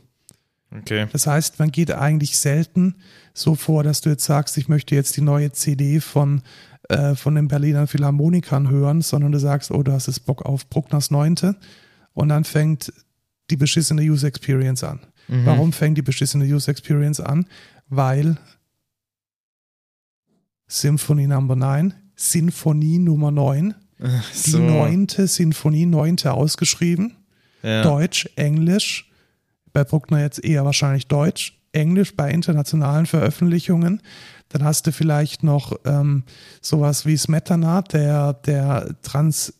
[0.76, 1.06] Okay.
[1.12, 2.94] Das heißt, man geht eigentlich selten
[3.34, 6.42] so vor, dass du jetzt sagst, ich möchte jetzt die neue CD von,
[6.88, 10.68] äh, von den Berliner Philharmonikern hören, sondern du sagst, oh, du hast jetzt Bock auf
[10.68, 11.56] Bruckners Neunte
[12.14, 12.92] und dann fängt
[13.50, 15.00] die beschissene User Experience an.
[15.28, 15.46] Mhm.
[15.46, 17.46] Warum fängt die beschissene User Experience an?
[17.88, 18.36] Weil
[20.68, 24.58] Symphony Number 9, Sinfonie Nummer 9, Ach die so.
[24.58, 27.16] neunte Sinfonie, neunte ausgeschrieben,
[27.62, 27.82] Ja.
[27.82, 29.09] Deutsch, Englisch,
[29.72, 34.02] bei Bruckner jetzt eher wahrscheinlich Deutsch, Englisch bei internationalen Veröffentlichungen.
[34.48, 36.24] Dann hast du vielleicht noch ähm,
[36.60, 39.54] sowas wie Smetana, der, der Trans,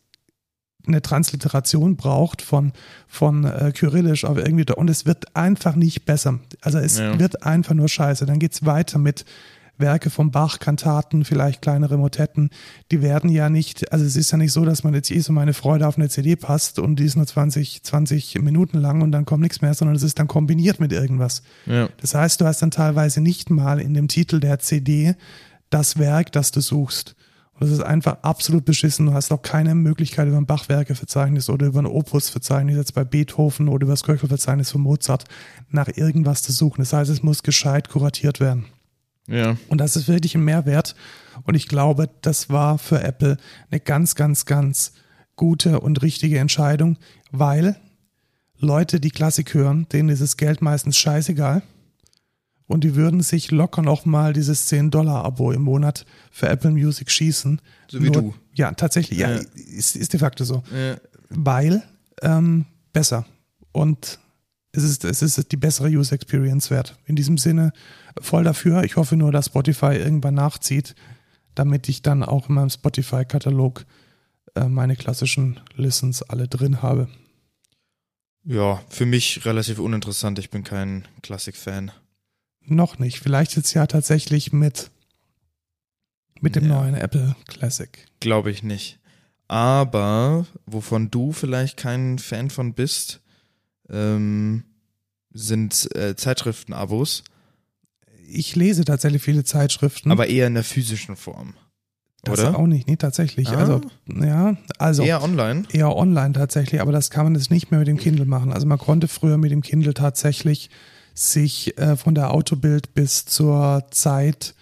[0.87, 2.73] eine Transliteration braucht von,
[3.07, 6.41] von äh, Kyrillisch auf irgendwie, und es wird einfach nicht besser.
[6.63, 7.19] Also es Ja.
[7.19, 8.27] wird einfach nur scheiße.
[8.27, 9.25] Dann geht's weiter mit
[9.81, 12.51] Werke von Bach, Kantaten, vielleicht kleinere Motetten,
[12.91, 15.33] die werden ja nicht, also es ist ja nicht so, dass man jetzt eh so
[15.33, 19.13] meine Freude auf eine CD passt und die ist nur 20, 20 Minuten lang und
[19.13, 21.43] dann kommt nichts mehr, sondern es ist dann kombiniert mit irgendwas.
[21.67, 21.89] Ja.
[22.01, 25.15] Das heißt, du hast dann teilweise nicht mal in dem Titel der CD
[25.71, 27.15] das Werk, das du suchst.
[27.61, 29.07] Und das ist einfach absolut beschissen.
[29.07, 33.69] Du hast auch keine Möglichkeit über ein Bachwerkeverzeichnis oder über ein Opusverzeichnis, jetzt bei Beethoven
[33.69, 35.25] oder über das Köchelverzeichnis von Mozart,
[35.69, 36.81] nach irgendwas zu suchen.
[36.81, 38.65] Das heißt, es muss gescheit kuratiert werden.
[39.31, 39.57] Ja.
[39.69, 40.95] Und das ist wirklich ein Mehrwert.
[41.45, 43.37] Und ich glaube, das war für Apple
[43.71, 44.93] eine ganz, ganz, ganz
[45.37, 46.99] gute und richtige Entscheidung,
[47.31, 47.77] weil
[48.59, 51.63] Leute, die Klassik hören, denen ist das Geld meistens scheißegal.
[52.67, 57.61] Und die würden sich locker noch mal dieses 10-Dollar-Abo im Monat für Apple Music schießen.
[57.89, 58.33] So wie du.
[58.55, 59.19] Ja, tatsächlich.
[59.19, 59.41] Ja, Ja.
[59.55, 60.63] Ist, ist de facto so.
[60.73, 60.97] Ja.
[61.31, 61.83] Weil
[62.23, 63.27] ähm, besser.
[63.73, 64.21] Und
[64.73, 66.97] es ist, es ist die bessere User Experience wert.
[67.07, 67.73] In diesem Sinne
[68.21, 68.85] voll dafür.
[68.85, 70.95] Ich hoffe nur, dass Spotify irgendwann nachzieht,
[71.55, 73.85] damit ich dann auch in meinem Spotify-Katalog
[74.55, 77.09] äh, meine klassischen Listens alle drin habe.
[78.45, 80.39] ja, für mich relativ uninteressant.
[80.39, 81.91] Ich bin kein Klassik-Fan.
[82.63, 83.19] Noch nicht.
[83.21, 84.91] Vielleicht jetzt ja tatsächlich mit,
[86.41, 86.81] mit dem Ja.
[86.81, 88.07] neuen Apple Classic.
[88.21, 88.99] Glaube ich nicht.
[89.49, 93.21] Aber wovon du vielleicht kein Fan von bist,
[93.91, 94.65] ähm,
[95.33, 97.25] sind äh, Zeitschriften-Abos,
[98.29, 100.11] Ich lese tatsächlich viele Zeitschriften.
[100.11, 101.55] aber eher in der physischen Form.
[102.23, 102.59] das oder?
[102.59, 103.49] auch nicht, nee, tatsächlich.
[103.51, 103.57] Ah.
[103.57, 105.03] Also, ja, also.
[105.03, 105.65] Eher online.
[105.73, 108.53] eher online tatsächlich, aber das kann man jetzt nicht mehr mit dem Kindle machen.
[108.53, 110.71] Also man konnte früher mit dem Kindle tatsächlich
[111.15, 114.55] sich äh, von der Autobild bis zur Zeit,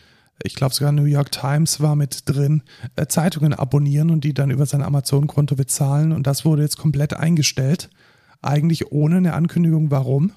[0.43, 2.63] ich glaube sogar New York Times war mit drin,
[2.97, 6.13] äh, Zeitungen abonnieren und die dann über sein Amazon-Konto bezahlen.
[6.13, 7.91] Und das wurde jetzt komplett eingestellt.
[8.41, 10.33] Eigentlich ohne eine Ankündigung, warum.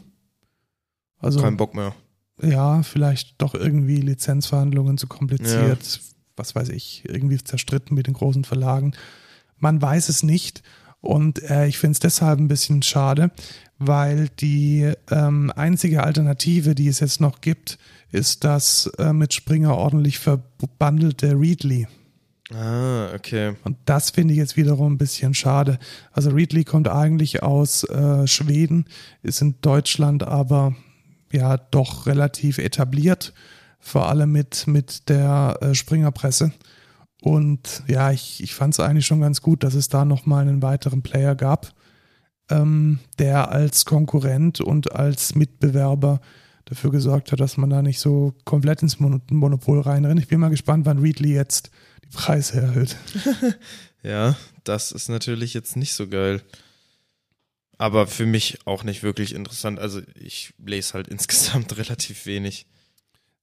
[1.20, 1.94] Also Kein Bock mehr.
[2.42, 6.02] ja, vielleicht doch irgendwie Lizenzverhandlungen zu kompliziert,
[6.36, 8.94] was weiß ich, irgendwie zerstritten mit den großen Verlagen.
[9.58, 10.64] Man weiß es nicht
[11.02, 13.32] und äh, ich finde es deshalb ein bisschen schade,
[13.78, 17.78] weil die ähm, einzige Alternative, die es jetzt noch gibt,
[18.12, 21.88] ist das äh, mit Springer ordentlich verbandelte Readly.
[22.54, 23.56] Ah, okay.
[23.64, 25.80] Und das finde ich jetzt wiederum ein bisschen schade.
[26.12, 28.86] Also Readly kommt eigentlich aus äh, Schweden,
[29.24, 30.76] ist in Deutschland aber
[31.32, 33.34] ja doch relativ etabliert,
[33.80, 36.52] vor allem mit, mit der äh, Springerpresse.
[37.22, 40.62] Und ja, ich, ich fand es eigentlich schon ganz gut, dass es da nochmal einen
[40.62, 41.74] weiteren Player gab,
[42.50, 46.20] ähm, der als Konkurrent und als Mitbewerber
[46.66, 50.20] dafür gesorgt hat, dass man da nicht so komplett ins Mon Monopol reinrennt.
[50.20, 51.70] Ich bin mal gespannt, wann Readly jetzt
[52.14, 52.96] Preise erhöht.
[54.04, 56.42] Ja, das ist natürlich jetzt nicht so geil.
[57.78, 59.80] Aber für mich auch nicht wirklich interessant.
[59.80, 62.66] Also ich lese halt insgesamt relativ wenig.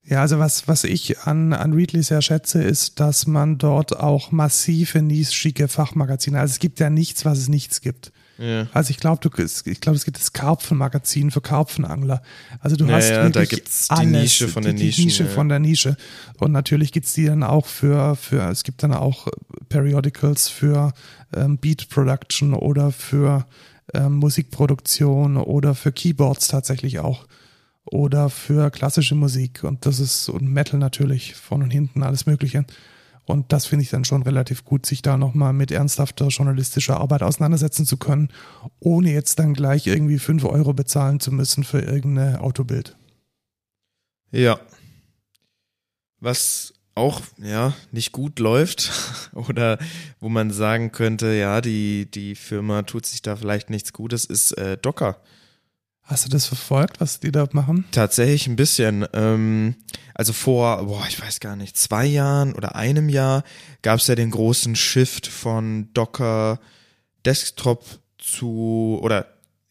[0.05, 4.31] Ja, also was, was ich an, an Readly sehr schätze, ist, dass man dort auch
[4.31, 8.11] massive, nischige Fachmagazine, also es gibt ja nichts, was es nichts gibt.
[8.39, 8.69] Ja.
[8.73, 12.23] Also ich glaube, du, ich glaube, es gibt das Karpfenmagazin für Karpfenangler.
[12.61, 15.05] Also du Ja, hast ja, da wirklich die alles, Nische von die, den die Nischen,
[15.05, 15.31] Nische ja.
[15.31, 15.97] von der Nische.
[16.39, 19.27] Und natürlich gibt's die dann auch für, für, es gibt dann auch
[19.69, 20.93] Periodicals für
[21.35, 23.45] ähm, Beat Production oder für
[23.93, 27.27] ähm, Musikproduktion oder für Keyboards tatsächlich auch.
[27.85, 29.65] Oder für klassische Musik.
[29.65, 32.67] Und das ist, und Metal natürlich, von und hinten, alles Mögliche.
[33.29, 37.23] Und das finde ich dann schon relativ gut, sich da nochmal mit ernsthafter journalistischer Arbeit
[37.23, 38.31] auseinandersetzen zu können,
[38.81, 42.97] ohne jetzt dann gleich irgendwie 5 Euro bezahlen zu müssen für irgendeine Autobild.
[44.31, 44.59] Ja.
[46.21, 48.91] Was auch, ja, nicht gut läuft
[49.35, 49.79] oder
[50.21, 54.53] wo man sagen könnte, ja, die, die Firma tut sich da vielleicht nichts Gutes, ist
[54.53, 55.21] äh, Docker.
[56.09, 57.85] Hast du das verfolgt, was die da machen?
[57.93, 59.07] Tatsächlich ein bisschen.
[59.13, 59.75] Ähm,
[60.15, 63.45] also vor, boah, ich weiß gar nicht, zwei Jahren oder einem Jahr
[63.83, 66.61] gab es ja den großen Shift von Docker
[67.27, 67.85] Desktop
[68.17, 69.27] zu, oder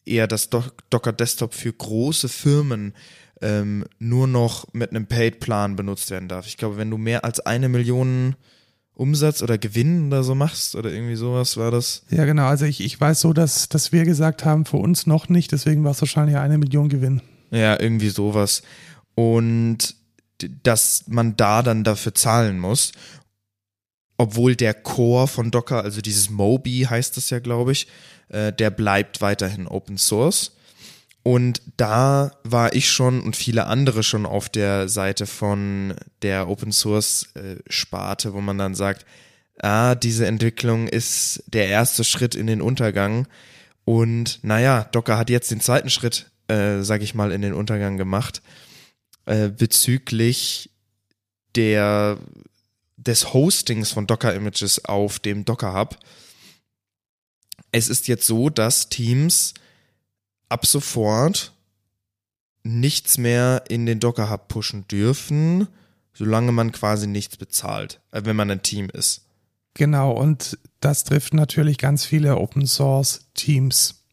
[0.06, 2.94] eher das Do Docker Desktop für große Firmen
[3.42, 6.46] ähm, nur noch mit einem Paid-Plan benutzt werden darf.
[6.46, 8.36] Ich glaube, wenn du mehr als eine Million
[8.98, 12.04] Umsatz oder Gewinn oder so machst oder irgendwie sowas war das.
[12.10, 12.48] Ja, genau.
[12.48, 15.84] Also ich, ich weiß so, dass, dass wir gesagt haben, für uns noch nicht, deswegen
[15.84, 17.22] war es wahrscheinlich eine Million Gewinn.
[17.52, 18.64] Ja, irgendwie sowas.
[19.14, 19.96] Und
[20.64, 22.92] dass man da dann dafür zahlen muss.
[24.18, 27.88] Obwohl der Core von Docker, also dieses Moby heißt das ja, glaube ich,
[28.30, 30.57] äh, der bleibt weiterhin Open Source.
[31.28, 36.72] Und da war ich schon und viele andere schon auf der Seite von der Open
[36.72, 39.06] Source äh, Sparte, wo man dann sagt,
[39.62, 43.28] ah, diese Entwicklung ist der erste Schritt in den Untergang.
[43.84, 47.98] Und naja, Docker hat jetzt den zweiten Schritt, äh, sag ich mal, in den Untergang
[47.98, 48.42] gemacht,
[49.26, 50.70] äh, bezüglich
[51.56, 52.20] der
[52.96, 56.00] des Hostings von Docker-Images auf dem Docker Hub.
[57.74, 59.56] Es ist jetzt so, dass Teams
[60.50, 61.54] ab sofort
[62.64, 65.68] nichts mehr in den Docker Hub pushen dürfen,
[66.14, 69.26] solange man quasi nichts bezahlt, äh, wenn man ein Team ist.
[69.74, 74.04] Genau, und das trifft natürlich ganz viele Open Source Teams.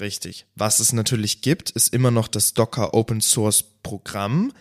[0.00, 0.46] Richtig.
[0.54, 4.52] Was es natürlich gibt, ist immer noch das Docker Open Source Programm,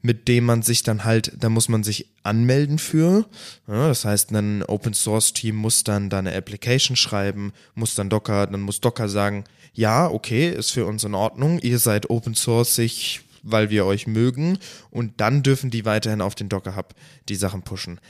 [0.00, 3.26] mit dem man sich dann halt, da muss man sich anmelden für.
[3.66, 8.08] Ja, das heißt, ein Open Source Team muss dann da eine Application schreiben, muss dann
[8.08, 9.44] Docker, dann muss Docker sagen,
[9.76, 14.58] ja, okay, ist für uns in Ordnung, ihr seid Open Sourceig, weil wir euch mögen
[14.90, 16.94] und dann dürfen die weiterhin auf den Docker Hub
[17.28, 18.00] die Sachen pushen.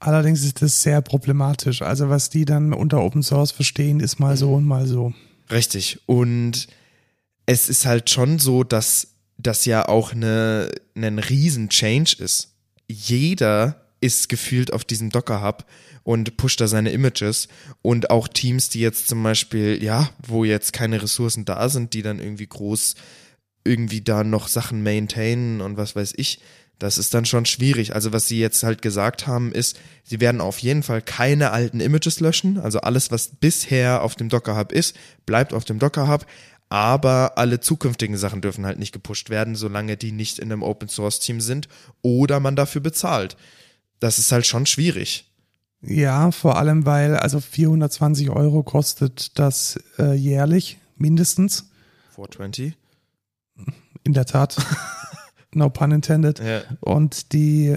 [0.00, 1.82] Allerdings ist das sehr problematisch.
[1.82, 5.12] Also was die dann unter Open Source verstehen, ist mal so und mal so.
[5.50, 6.00] Richtig.
[6.06, 6.66] Und
[7.46, 12.54] es ist halt schon so, dass das ja auch eine, ein riesen Change ist.
[12.88, 15.64] Jeder ist gefühlt auf diesem Docker Hub
[16.02, 17.48] und pusht da seine Images
[17.80, 22.02] und auch Teams, die jetzt zum Beispiel, ja, wo jetzt keine Ressourcen da sind, die
[22.02, 22.96] dann irgendwie groß
[23.64, 26.40] irgendwie da noch Sachen maintainen und was weiß ich,
[26.80, 27.94] das ist dann schon schwierig.
[27.94, 31.78] Also was sie jetzt halt gesagt haben, ist, sie werden auf jeden Fall keine alten
[31.78, 32.58] Images löschen.
[32.58, 36.26] Also alles, was bisher auf dem Docker Hub ist, bleibt auf dem Docker Hub.
[36.70, 40.88] Aber alle zukünftigen Sachen dürfen halt nicht gepusht werden, solange die nicht in einem Open
[40.88, 41.68] Source Team sind
[42.00, 43.36] oder man dafür bezahlt.
[44.02, 45.30] Das ist halt schon schwierig.
[45.80, 51.70] Ja, vor allem, weil also 420 Euro kostet das äh, jährlich mindestens.
[52.16, 52.76] 420?
[54.02, 54.56] In der Tat.
[55.54, 56.40] no pun intended.
[56.40, 56.62] Ja.
[56.80, 57.76] Und die,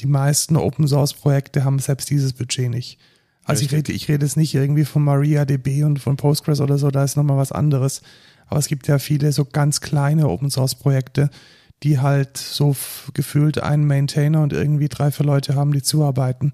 [0.00, 2.98] die meisten Open Source Projekte haben selbst dieses Budget nicht.
[3.44, 6.90] Also ich rede, ich rede jetzt nicht irgendwie von MariaDB und von Postgres oder so,
[6.90, 8.00] da ist nochmal was anderes.
[8.46, 11.28] Aber es gibt ja viele so ganz kleine Open Source Projekte,
[11.82, 12.76] die halt so
[13.14, 16.52] gefühlt einen Maintainer und irgendwie drei, vier Leute haben, die zuarbeiten.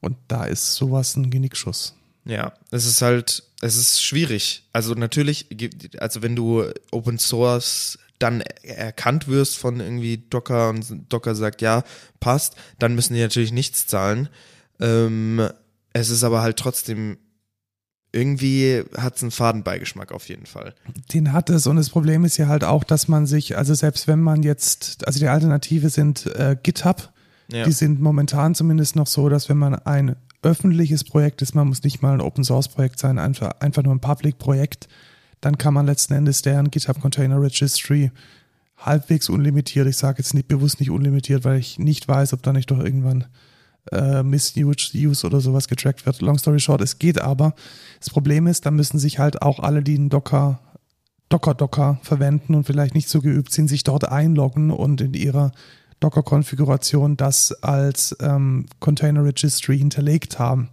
[0.00, 1.94] Und da ist sowas ein Genickschuss.
[2.24, 4.64] Ja, es ist halt, es ist schwierig.
[4.72, 5.46] Also natürlich,
[5.98, 11.84] also wenn du Open Source dann erkannt wirst von irgendwie Docker und Docker sagt, ja,
[12.18, 14.28] passt, dann müssen die natürlich nichts zahlen.
[14.80, 15.48] Ähm,
[15.92, 17.18] es ist aber halt trotzdem,
[18.16, 20.74] irgendwie hat es einen Fadenbeigeschmack auf jeden Fall.
[21.12, 24.08] Den hat es und das Problem ist ja halt auch, dass man sich, also selbst
[24.08, 27.12] wenn man jetzt, also die Alternative sind äh, GitHub,
[27.52, 27.64] Ja.
[27.64, 31.82] die sind momentan zumindest noch so, dass wenn man ein öffentliches Projekt ist, man muss
[31.82, 34.88] nicht mal ein Open Source Projekt sein, einfach, einfach nur ein Public Projekt,
[35.40, 38.10] dann kann man letzten Endes deren GitHub Container Registry
[38.78, 42.52] halbwegs unlimitiert, ich sage jetzt nicht bewusst nicht unlimitiert, weil ich nicht weiß, ob da
[42.52, 43.24] nicht doch irgendwann
[43.92, 46.20] äh, Misuse oder sowas getrackt wird.
[46.20, 47.54] Long story short, es geht aber.
[48.00, 50.60] Das Problem ist, da müssen sich halt auch alle, die einen Docker,
[51.28, 55.52] Docker, Docker verwenden und vielleicht nicht so geübt sind, sich dort einloggen und in ihrer
[56.00, 60.68] Docker-Konfiguration das als ähm, Container Registry hinterlegt haben.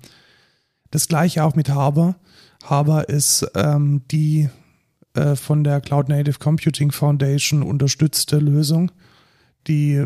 [0.91, 2.15] Das gleiche auch mit Harbor.
[2.63, 4.49] Harbor ist ähm, die
[5.15, 8.91] äh, von der Cloud Native Computing Foundation unterstützte Lösung,
[9.67, 10.05] die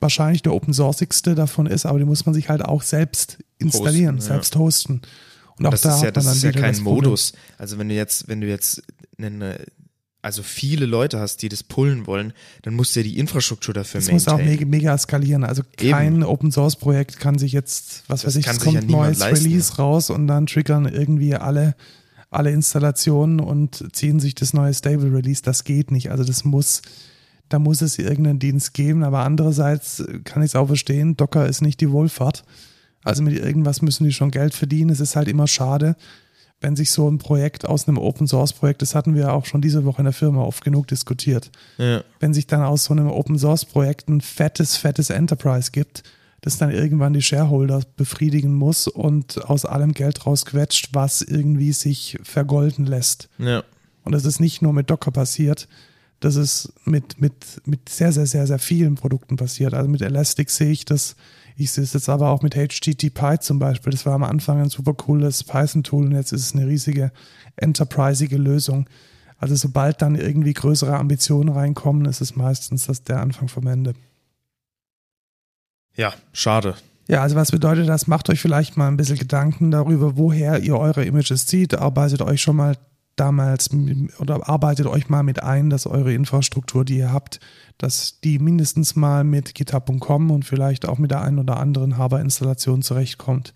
[0.00, 4.16] wahrscheinlich der open sourceigste davon ist, aber die muss man sich halt auch selbst installieren,
[4.16, 4.34] Hosten, ja.
[4.34, 5.02] selbst hosten.
[5.58, 6.80] Und auch das da ist ja, das dann ist ja kein.
[6.80, 7.32] Modus.
[7.58, 8.82] Also wenn du jetzt, wenn du jetzt
[9.18, 9.58] eine,
[10.22, 12.32] also viele Leute hast, die das pullen wollen,
[12.62, 15.44] dann musst du ja die Infrastruktur dafür Das muss auch mega, mega skalieren.
[15.44, 18.86] Also kein Open Source Projekt kann sich jetzt, was Das weiß ich, es ja kommt
[18.86, 19.46] niemand neues leisten.
[19.46, 21.74] Release raus und dann triggern irgendwie alle,
[22.30, 25.42] alle Installationen und ziehen sich das neue Stable Release.
[25.42, 26.10] Das geht nicht.
[26.10, 26.82] Also das muss,
[27.50, 29.04] da muss es irgendeinen Dienst geben.
[29.04, 32.44] Aber andererseits kann ich es auch verstehen, Docker ist nicht die Wohlfahrt.
[33.04, 34.90] Also mit irgendwas müssen die schon Geld verdienen.
[34.90, 35.96] Es ist halt immer schade,
[36.60, 39.46] wenn sich so ein Projekt aus einem Open Source Projekt, das hatten wir ja auch
[39.46, 42.02] schon diese Woche in der Firma oft genug diskutiert, Ja.
[42.20, 46.02] wenn sich dann aus so einem Open Source Projekt ein fettes, fettes Enterprise gibt,
[46.42, 52.18] das dann irgendwann die Shareholder befriedigen muss und aus allem Geld rausquetscht, was irgendwie sich
[52.22, 53.30] vergolden lässt.
[53.38, 53.62] Ja.
[54.04, 55.66] Und das ist nicht nur mit Docker passiert,
[56.20, 59.72] das ist mit, mit, mit sehr, sehr, sehr, sehr vielen Produkten passiert.
[59.72, 61.16] Also mit Elastic sehe ich das,
[61.56, 63.90] ich sehe es jetzt aber auch mit HTTP zum Beispiel.
[63.90, 67.10] Das war am Anfang ein super cooles Python-Tool und jetzt ist es eine riesige
[67.56, 68.88] enterpriseige Lösung.
[69.38, 73.94] Also sobald dann irgendwie größere Ambitionen reinkommen, ist es meistens das der Anfang vom Ende.
[75.96, 76.74] ja, schade.
[77.08, 78.06] Ja, also was bedeutet das?
[78.06, 81.74] Macht euch vielleicht mal ein bisschen Gedanken darüber, woher ihr eure Images zieht.
[81.74, 82.76] Arbeitet euch schon mal
[83.16, 83.70] damals
[84.18, 87.40] oder arbeitet euch mal mit ein, dass eure Infrastruktur, die ihr habt,
[87.78, 92.82] dass die mindestens mal mit GitHub.com und vielleicht auch mit der einen oder anderen Harbor-Installation
[92.82, 93.52] zurechtkommt.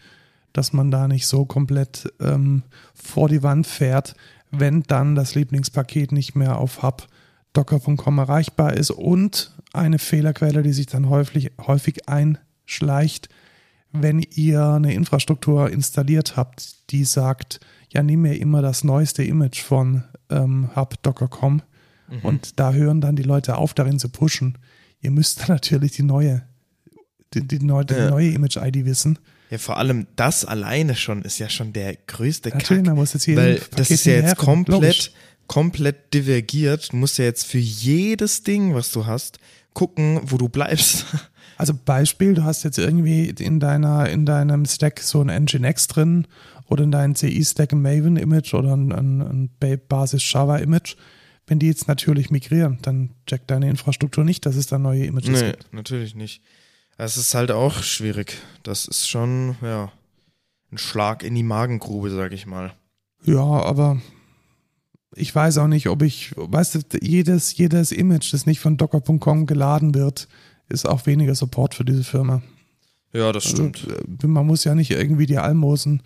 [0.53, 2.63] Dass man da nicht so komplett ähm,
[2.95, 4.15] vor die Wand fährt,
[4.51, 7.09] wenn dann das Lieblingspaket nicht mehr auf Hub
[7.55, 13.29] docker.com erreichbar ist und eine Fehlerquelle, die sich dann häufig, häufig einschleicht,
[13.93, 17.61] wenn ihr eine Infrastruktur installiert habt, die sagt,
[17.95, 21.63] ja, nimm mir immer das neueste Image von ähm, Hub Docker.com
[22.23, 24.59] und da hören dann die Leute auf, darin zu pushen.
[25.01, 26.43] Ihr müsst dann natürlich die neue,
[27.33, 28.11] die, die, neue, Ja.
[28.11, 29.19] neue Image-ID wissen.
[29.51, 32.87] Ja, vor allem das alleine schon ist ja schon der größte Natürlich, Kack.
[32.87, 35.11] man muss jetzt jeden Weil das ist ja jetzt komplett, logisch.
[35.47, 36.93] komplett divergiert.
[36.93, 39.39] Du musst ja jetzt für jedes Ding, was du hast,
[39.73, 41.07] gucken, wo du bleibst.
[41.57, 46.27] Also Beispiel, du hast jetzt irgendwie in deiner, in deinem Stack so ein Nginx drin
[46.69, 50.97] oder in deinem CI-Stack ein Maven-Image oder ein, ein, ein Ba- Basis-Java-Image.
[51.47, 55.29] Wenn die jetzt natürlich migrieren, dann checkt deine Infrastruktur nicht, dass es da neue Images
[55.43, 55.73] Nee, gibt.
[55.75, 56.43] natürlich nicht.
[56.97, 58.37] Es ist halt auch schwierig.
[58.63, 59.93] Das ist schon, ja,
[60.73, 62.73] ein Schlag in die Magengrube, sag ich mal.
[63.25, 64.01] Ja, aber
[65.15, 69.47] ich weiß auch nicht, ob ich, weißt du, jedes, jedes Image, das nicht von docker.com
[69.47, 70.29] geladen wird,
[70.69, 72.43] ist auch weniger Support für diese Firma.
[73.13, 73.87] Ja, das Also, stimmt.
[74.23, 76.03] äh, man muss ja nicht irgendwie die Almosen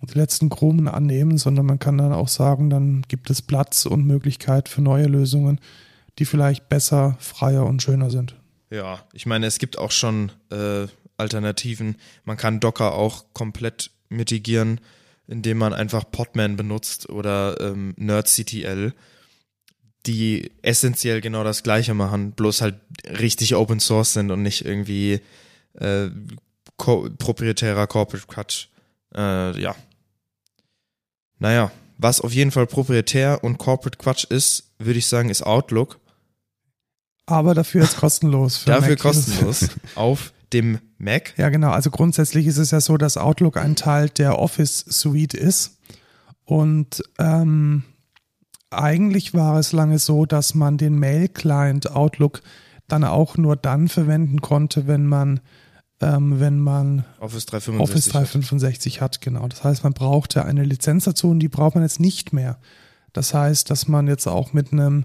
[0.00, 3.86] und die letzten Krumen annehmen, sondern man kann dann auch sagen, dann gibt es Platz
[3.86, 5.60] und Möglichkeit für neue Lösungen,
[6.18, 8.36] die vielleicht besser, freier und schöner sind.
[8.70, 10.86] Ja, ich meine, es gibt auch schon äh,
[11.16, 11.96] Alternativen.
[12.24, 14.80] Man kann Docker auch komplett mitigieren,
[15.26, 18.92] indem man einfach Podman benutzt oder ähm, NerdCTL,
[20.06, 22.76] die essentiell genau das gleiche machen, bloß halt
[23.08, 25.20] richtig Open Source sind und nicht irgendwie
[25.74, 26.08] äh,
[26.76, 28.68] ko proprietärer Corporate Quatsch.
[29.16, 29.74] Äh, ja.
[31.38, 36.00] Naja, was auf jeden Fall proprietär und Corporate Quatsch ist, würde ich sagen, ist Outlook.
[37.26, 38.58] Aber dafür jetzt kostenlos.
[38.58, 38.98] Für Dafür Mac.
[38.98, 41.34] kostenlos auf dem Mac.
[41.36, 41.70] Ja, genau.
[41.70, 45.78] Also grundsätzlich ist es ja so, dass Outlook ein Teil der Office Suite ist.
[46.44, 47.84] Und ähm,
[48.70, 52.42] eigentlich war es lange so, dass man den Mail-Client Outlook
[52.88, 55.40] dann auch nur dann verwenden konnte, wenn man,
[56.00, 57.80] ähm, wenn man Office 365.
[57.80, 59.46] Office 365 hat, genau.
[59.48, 62.58] Das heißt, man brauchte eine Lizenz dazu und die braucht man jetzt nicht mehr.
[63.12, 65.04] Das heißt, dass man jetzt auch mit einem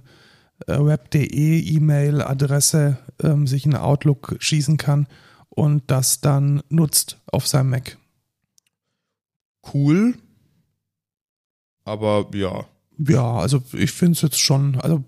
[0.67, 5.07] äh, web.de E-Mail-Adresse ähm, sich in Outlook schießen kann
[5.49, 7.97] und das dann nutzt auf seinem Mac.
[9.73, 10.15] Cool.
[11.85, 12.65] Aber ja.
[12.97, 15.03] Ja, also ich finde es jetzt schon, also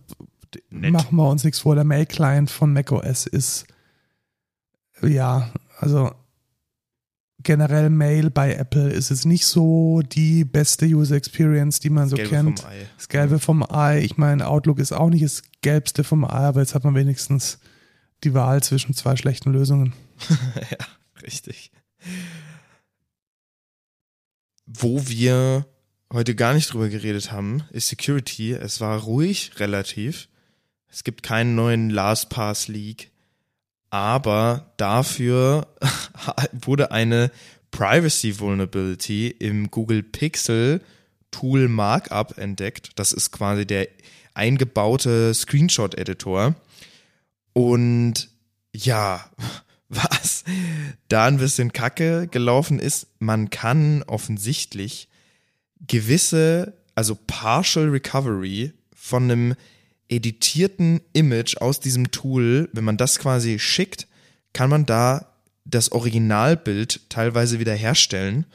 [0.70, 0.94] Nett.
[0.94, 3.66] machen wir uns nichts vor, der Mail-Client von macOS ist,
[5.02, 5.52] ja,
[5.82, 6.12] also
[7.44, 12.16] generell Mail bei Apple ist es nicht so die beste User Experience, die man so
[12.16, 12.60] Gelbe kennt.
[12.60, 12.88] vom Ei.
[12.98, 16.62] Das Gelbe vom Ei, ich meine, Outlook ist auch nicht das Gelbste vom Ei, aber
[16.62, 17.60] jetzt hat man wenigstens
[18.24, 19.94] die Wahl zwischen zwei schlechten Lösungen.
[20.30, 20.78] ja,
[21.24, 21.72] richtig.
[24.68, 25.66] Wo wir
[26.14, 28.54] heute gar nicht drüber geredet haben, ist Security.
[28.54, 30.30] Es war ruhig relativ.
[30.88, 33.11] Es gibt keinen neuen LastPass Leak,
[33.92, 35.68] aber dafür
[36.54, 37.30] wurde eine
[37.70, 40.82] Privacy Vulnerability im Google Pixel
[41.30, 42.92] Tool Markup entdeckt.
[42.96, 43.88] Das ist quasi der
[44.34, 46.56] eingebaute Screenshot Editor.
[47.54, 48.30] Und
[48.74, 49.30] ja,
[49.89, 50.46] was
[51.10, 55.10] da ein bisschen kacke gelaufen ist, man kann offensichtlich
[55.86, 59.56] gewisse, also Partial Recovery von einem
[60.12, 64.07] editierten Image aus diesem Tool, wenn man das quasi schickt,
[64.53, 65.32] kann man da
[65.66, 68.45] das Originalbild teilweise wieder herstellen.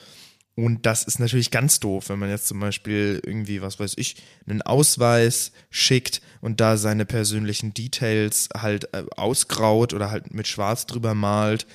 [0.55, 4.17] Und das ist natürlich ganz doof, wenn man jetzt zum Beispiel irgendwie, was weiß ich,
[4.47, 10.87] einen Ausweis schickt und da seine persönlichen Details halt äh, ausgraut oder halt mit Schwarz
[10.87, 11.67] drüber malt.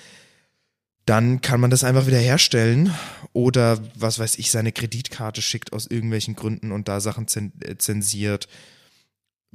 [1.05, 2.93] Dann kann man das einfach wieder herstellen
[3.33, 7.27] oder was weiß ich, seine Kreditkarte schickt aus irgendwelchen Gründen und da Sachen
[7.63, 8.47] äh, zensiert.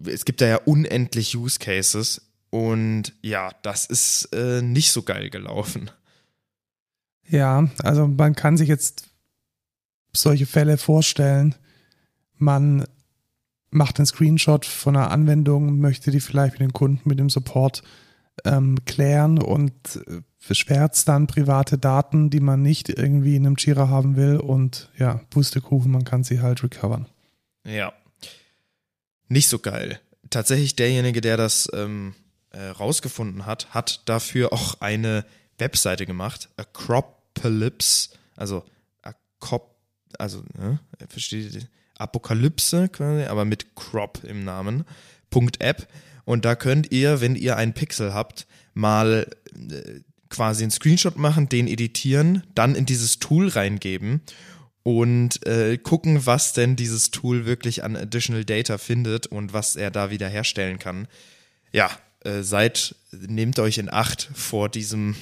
[0.05, 5.31] Es gibt da ja unendlich Use Cases und ja, das ist äh, nicht so geil
[5.31, 5.91] gelaufen.
[7.29, 9.09] Ja, also man kann sich jetzt
[10.13, 11.55] solche Fälle vorstellen.
[12.37, 12.85] Man
[13.71, 17.83] macht einen Screenshot von einer Anwendung, möchte die vielleicht mit dem Kunden, mit dem Support
[18.45, 19.73] ähm, klären und
[20.07, 24.91] äh, verschwärzt dann private Daten, die man nicht irgendwie in einem Jira haben will und
[24.97, 27.07] ja, Pustekuchen, man kann sie halt recovern.
[27.65, 27.93] Ja.
[29.29, 30.01] Nicht so geil.
[30.31, 32.15] Tatsächlich derjenige, der das ähm,
[32.51, 35.25] äh, rausgefunden hat, hat dafür auch eine
[35.59, 38.65] Webseite gemacht, Acropolis, also
[39.03, 39.77] Acop,
[40.19, 41.69] also, ne, versteht ihr?
[41.99, 44.85] Apokalypse quasi, aber mit Crop im Namen,
[45.61, 45.89] App.
[46.25, 51.49] Und da könnt ihr, wenn ihr einen Pixel habt, mal äh, quasi einen Screenshot machen,
[51.49, 54.23] den editieren, dann in dieses Tool reingeben
[54.87, 59.91] und äh, gucken, was denn dieses Tool wirklich an Additional Data findet und was er
[59.91, 61.09] da wieder herstellen kann.
[61.73, 65.17] Ja, äh, seid, nehmt euch in Acht vor diesem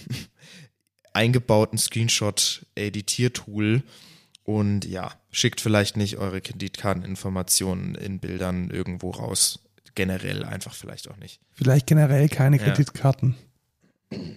[1.14, 3.82] eingebauten Screenshot-Editiertool
[4.42, 9.60] und ja, schickt vielleicht nicht eure Kreditkarteninformationen in Bildern irgendwo raus.
[9.94, 11.40] Generell einfach vielleicht auch nicht.
[11.54, 12.64] Vielleicht generell keine Ja.
[12.64, 13.34] Kreditkarten.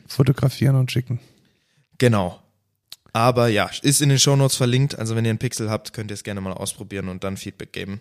[0.08, 1.20] fotografieren und schicken.
[1.98, 2.42] Genau.
[3.18, 5.00] Aber ja, ist in den Shownotes verlinkt.
[5.00, 7.74] Also wenn ihr einen Pixel habt, könnt ihr es gerne mal ausprobieren und dann Feedback
[7.74, 8.00] geben.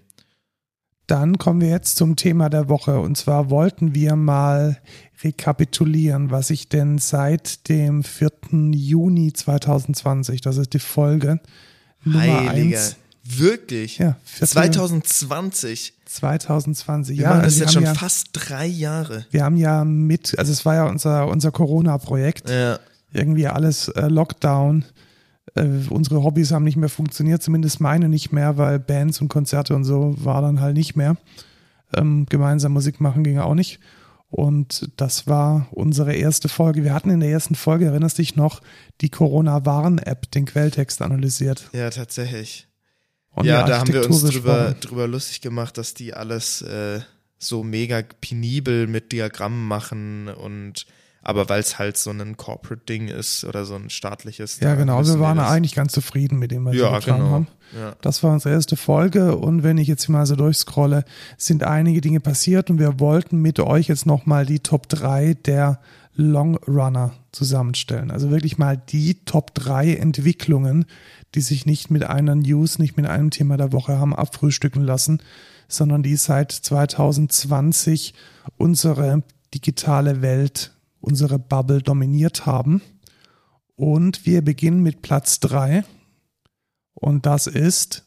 [1.07, 3.01] Dann kommen wir jetzt zum Thema der Woche.
[3.01, 4.79] Und zwar wollten wir mal
[5.25, 8.31] rekapitulieren, was ich denn seit dem 4.
[8.73, 11.41] Juni 2020, das ist die Folge
[12.05, 12.77] Nummer Heiliger.
[12.77, 12.97] 1.
[13.25, 13.97] Wirklich?
[13.97, 14.49] Ja, 14.
[14.49, 15.95] 2020.
[16.05, 17.31] 2020, Wir ja.
[17.31, 19.25] machen das also wir jetzt schon ja, fast drei Jahre.
[19.31, 22.51] Wir haben ja mit, also es war ja unser, unser Corona-Projekt.
[22.51, 22.79] Ja.
[23.15, 24.85] Irgendwie alles äh, Lockdown.
[25.55, 29.75] Äh, unsere Hobbys haben nicht mehr funktioniert, zumindest meine nicht mehr, weil Bands und Konzerte
[29.75, 31.17] und so war dann halt nicht mehr.
[31.95, 33.81] Ähm, gemeinsam Musik machen ging auch nicht.
[34.29, 36.83] Und das war unsere erste Folge.
[36.83, 38.61] Wir hatten in der ersten Folge, erinnerst dich noch,
[39.01, 41.71] die Corona-Warn-App, den Quelltext analysiert.
[41.73, 42.67] Ja, tatsächlich.
[43.31, 47.01] Und ja, da haben wir uns drüber, drüber lustig gemacht, dass die alles äh,
[47.39, 50.87] so mega penibel mit Diagrammen machen und
[51.29, 54.61] aber weil es halt so ein Corporate-Ding ist oder so ein staatliches.
[54.61, 55.05] Ja, genau.
[55.05, 57.31] Wir waren das- eigentlich ganz zufrieden mit dem, was wir Ja, getan genau.
[57.31, 57.47] haben.
[57.77, 57.97] Ja.
[58.01, 61.05] Das war unsere erste Folge und wenn ich jetzt mal so durchscrolle,
[61.37, 65.81] sind einige Dinge passiert und wir wollten mit euch jetzt nochmal die Top 3 der
[66.15, 68.11] Long Runner zusammenstellen.
[68.13, 70.87] Also wirklich mal die Top 3 Entwicklungen,
[71.35, 75.21] die sich nicht mit einer News, nicht mit einem Thema der Woche haben abfrühstücken lassen,
[75.69, 78.15] sondern die seit 2020
[78.57, 79.23] unsere
[79.53, 80.73] digitale Welt,
[81.07, 82.83] unsere Bubble dominiert haben.
[83.77, 85.85] Und wir beginnen mit Platz 3.
[86.95, 88.05] Und das ist,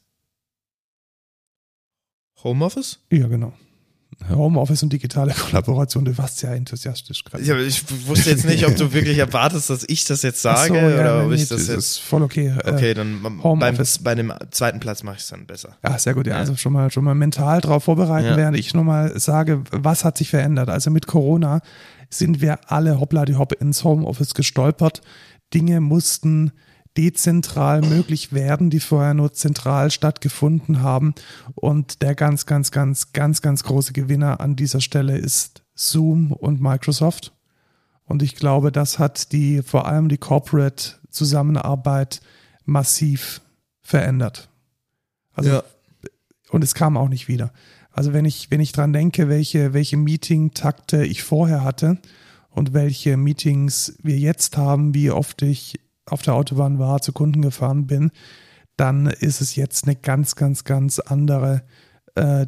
[2.43, 2.99] Homeoffice?
[3.11, 3.53] ja genau,
[4.29, 6.03] Homeoffice und digitale Kollaboration.
[6.05, 7.43] Du warst sehr enthusiastisch gerade.
[7.43, 10.75] Ja, ich wusste jetzt nicht, ob du wirklich erwartest, dass ich das jetzt sage so,
[10.75, 11.77] ja, oder ob nee, ich das jetzt.
[11.77, 12.47] ist voll okay.
[12.63, 13.59] Äh, Okay, dann beim,
[14.01, 15.77] bei dem zweiten Platz mache ich es dann besser.
[15.83, 16.25] Ja, sehr gut.
[16.27, 16.39] Ja, Ja.
[16.39, 18.37] also schon mal, schon mal mental drauf vorbereiten, Ja.
[18.37, 20.69] während ich nochmal sage, was hat sich verändert.
[20.69, 21.61] Also mit Corona
[22.09, 25.01] sind wir alle hoppla die hopp ins Homeoffice gestolpert.
[25.53, 26.51] Dinge mussten
[26.97, 31.13] dezentral möglich werden, die vorher nur zentral stattgefunden haben.
[31.55, 36.61] Und der ganz, ganz, ganz, ganz, ganz große Gewinner an dieser Stelle ist Zoom und
[36.61, 37.33] Microsoft.
[38.03, 42.21] Und ich glaube, das hat die, vor allem die Corporate Zusammenarbeit
[42.65, 43.41] massiv
[43.81, 44.49] verändert.
[45.33, 45.63] Also ja.
[46.49, 47.53] und es kam auch nicht wieder.
[47.91, 51.97] Also wenn ich, wenn ich dran denke, welche, welche Meeting-Takte ich vorher hatte
[52.49, 57.41] und welche Meetings wir jetzt haben, wie oft ich auf der Autobahn war, zu Kunden
[57.41, 58.11] gefahren bin,
[58.77, 61.63] dann ist es jetzt eine ganz, ganz, ganz andere
[62.15, 62.47] äh,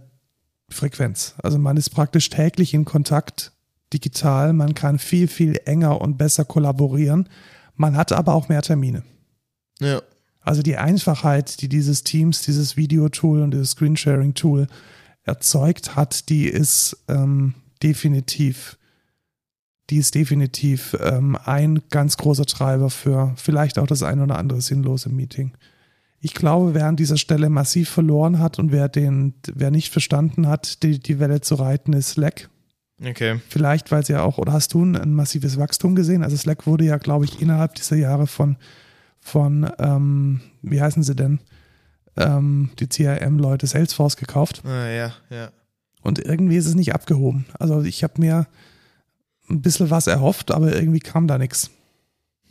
[0.69, 1.35] Frequenz.
[1.43, 3.51] Also man ist praktisch täglich in Kontakt
[3.93, 7.27] digital, man kann viel, viel enger und besser kollaborieren.
[7.75, 9.03] Man hat aber auch mehr Termine.
[9.79, 10.01] Ja.
[10.41, 14.67] Also die Einfachheit, die dieses Teams, dieses Videotool und dieses Screensharing-Tool
[15.23, 17.53] erzeugt hat, die ist ähm,
[17.83, 18.77] definitiv,
[19.89, 24.61] die ist definitiv ähm, ein ganz großer Treiber für vielleicht auch das ein oder andere
[24.61, 25.51] sinnlose Meeting.
[26.19, 30.47] Ich glaube, wer an dieser Stelle massiv verloren hat und wer den, wer nicht verstanden
[30.47, 32.49] hat, die, die Welle zu reiten, ist Slack.
[33.03, 33.39] Okay.
[33.49, 36.23] Vielleicht, weil sie ja auch, oder hast du ein, ein massives Wachstum gesehen?
[36.23, 38.57] Also Slack wurde ja, glaube ich, innerhalb dieser Jahre von,
[39.19, 41.39] von ähm, wie heißen sie denn?
[42.27, 44.63] Ähm, die CRM-Leute Salesforce gekauft.
[44.65, 45.51] Ah, ja, ja.
[46.01, 47.45] Und irgendwie ist es nicht abgehoben.
[47.59, 48.47] Also ich habe mir
[49.49, 51.69] ein bisschen was erhofft, aber irgendwie kam da nichts.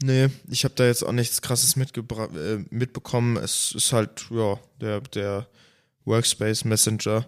[0.02, 3.36] Nee, ich habe da jetzt auch nichts krasses äh, mitbekommen.
[3.36, 5.46] Es ist halt, ja, der, der
[6.04, 7.26] Workspace Messenger.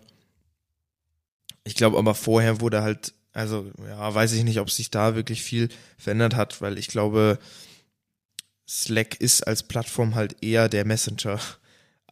[1.64, 5.42] Ich glaube aber vorher wurde halt, also ja, weiß ich nicht, ob sich da wirklich
[5.42, 5.68] viel
[5.98, 7.38] verändert hat, weil ich glaube,
[8.66, 11.38] Slack ist als Plattform halt eher der Messenger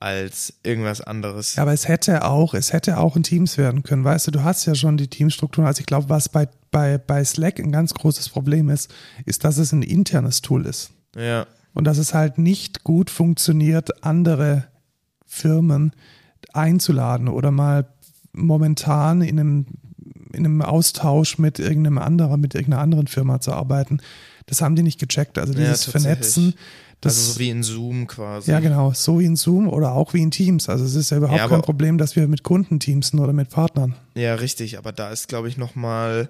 [0.01, 1.57] als irgendwas anderes.
[1.57, 4.03] Ja, aber es hätte auch, es hätte auch ein Teams werden können.
[4.03, 5.67] Weißt du, du hast ja schon die Teamstrukturen.
[5.67, 8.93] Also ich glaube, was bei, bei, bei Slack ein ganz großes Problem ist,
[9.27, 10.91] ist, dass es ein internes Tool ist.
[11.15, 14.65] Ja, Und dass es halt nicht gut funktioniert, andere
[15.27, 15.93] Firmen
[16.53, 17.87] einzuladen oder mal
[18.33, 19.67] momentan in einem,
[20.33, 24.01] in einem Austausch mit irgendeinem anderen, mit irgendeiner anderen Firma zu arbeiten.
[24.47, 25.39] Das haben die nicht gecheckt.
[25.39, 26.03] Also Ja, dieses tatsächlich.
[26.33, 26.55] Vernetzen,
[27.01, 28.51] das, also so wie in Zoom quasi.
[28.51, 30.69] ja genau, so wie in Zoom oder auch wie in Teams.
[30.69, 33.49] Also es ist ja überhaupt Ja, kein Problem, dass wir mit Kunden teamsen oder mit
[33.51, 33.95] Partnern.
[34.15, 36.29] Ja, richtig, aber da ist, glaube ich, nochmal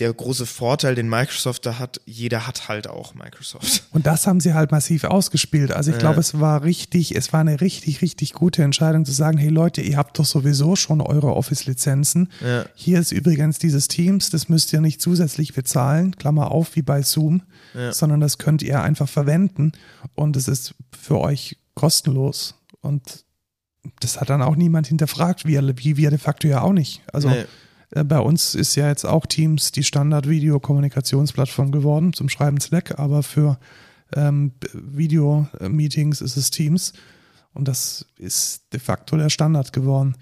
[0.00, 3.84] der große Vorteil, den Microsoft da hat, jeder hat halt auch Microsoft.
[3.92, 5.70] Und das haben sie halt massiv ausgespielt.
[5.70, 6.00] Also ich Ja.
[6.00, 9.82] glaube, es war richtig, es war eine richtig, richtig gute Entscheidung zu sagen, hey Leute,
[9.82, 12.28] ihr habt doch sowieso schon eure Office-Lizenzen.
[12.44, 16.82] Ja, Hier ist übrigens dieses Teams, das müsst ihr nicht zusätzlich bezahlen, Klammer auf, wie
[16.82, 17.42] bei Zoom,
[17.72, 17.92] Ja.
[17.92, 19.70] sondern das könnt ihr einfach verwenden
[20.14, 22.56] und es ist für euch kostenlos.
[22.80, 23.24] Und
[24.00, 27.02] das hat dann auch niemand hinterfragt, wie, wie wir de facto ja auch nicht.
[27.12, 27.46] Also nee, Äh,
[27.90, 33.58] bei uns ist ja jetzt auch Teams die Standard-Video-Kommunikationsplattform geworden, zum Schreiben Slack, aber für
[34.14, 36.92] ähm, Video-Meetings ist es Teams.
[37.52, 40.16] Und das ist de facto der Standard geworden.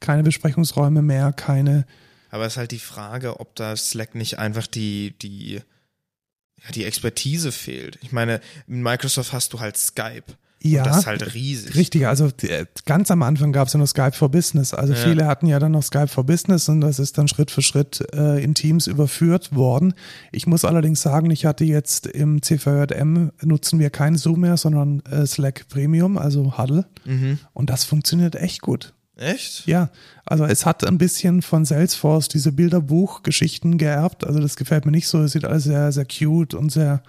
[0.00, 1.86] Keine Besprechungsräume mehr, keine.
[2.30, 6.84] Aber es ist halt die Frage, ob da Slack nicht einfach die, die, ja, die
[6.84, 7.98] Expertise fehlt.
[8.02, 10.34] Ich meine, in Microsoft hast du halt Skype.
[10.72, 11.74] Ja, Und das ist halt riesig.
[11.74, 14.74] Richtig, also äh, ganz am Anfang gab es ja noch Skype for Business.
[14.74, 14.98] Also Ja.
[15.00, 18.04] viele hatten ja dann noch Skype for Business und das ist dann Schritt für Schritt
[18.14, 19.94] äh, in Teams überführt worden.
[20.32, 25.02] Ich muss allerdings sagen, ich hatte jetzt im CVJM nutzen wir kein Zoom mehr, sondern
[25.10, 26.86] äh, Slack Premium, also Huddle.
[27.04, 27.38] Mhm.
[27.52, 28.92] Und das funktioniert echt gut.
[29.18, 29.66] Echt?
[29.66, 29.88] Ja,
[30.26, 34.26] also es hat ein bisschen von Salesforce diese Bilderbuch-Geschichten geerbt.
[34.26, 35.22] Also das gefällt mir nicht so.
[35.22, 37.02] Es sieht alles sehr, sehr cute und sehr,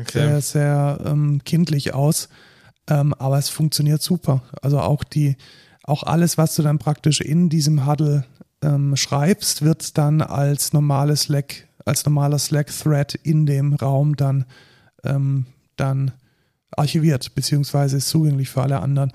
[0.00, 0.02] Okay.
[0.12, 2.28] sehr, sehr ähm, kindlich aus.
[2.88, 4.42] Ähm, aber es funktioniert super.
[4.60, 5.36] Also auch die,
[5.84, 8.24] auch alles, was du dann praktisch in diesem Huddle
[8.62, 14.44] ähm, schreibst, wird dann als normales Slack, als normaler Slack-Thread in dem Raum dann,
[15.04, 16.12] ähm, dann
[16.76, 19.10] archiviert, beziehungsweise ist zugänglich für alle anderen.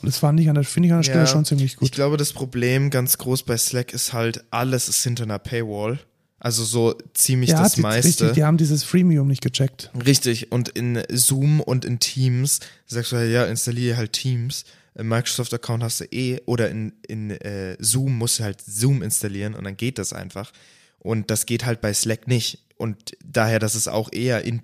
[0.00, 1.78] Und das fand ich an der, finde ich an der Stelle Ja, schon ziemlich Ich
[1.78, 1.92] gut.
[1.92, 5.98] glaube, das Problem ganz groß bei Slack ist halt, alles ist hinter einer Paywall.
[6.44, 8.06] Also so ziemlich ja, das die, meiste.
[8.06, 9.90] richtig, die haben dieses Freemium nicht gecheckt.
[10.04, 14.66] Richtig, und in Zoom und in Teams sagst du halt, ja, installiere halt Teams.
[14.94, 19.54] Im Microsoft-Account hast du eh, oder in, in äh, Zoom musst du halt Zoom installieren
[19.54, 20.52] und dann geht das einfach.
[20.98, 22.58] Und das geht halt bei Slack nicht.
[22.76, 24.60] Und daher, dass es auch eher in,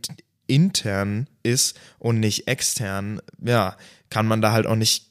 [0.49, 3.74] intern ist und nicht extern, ja,
[4.11, 5.10] kann man da halt auch nicht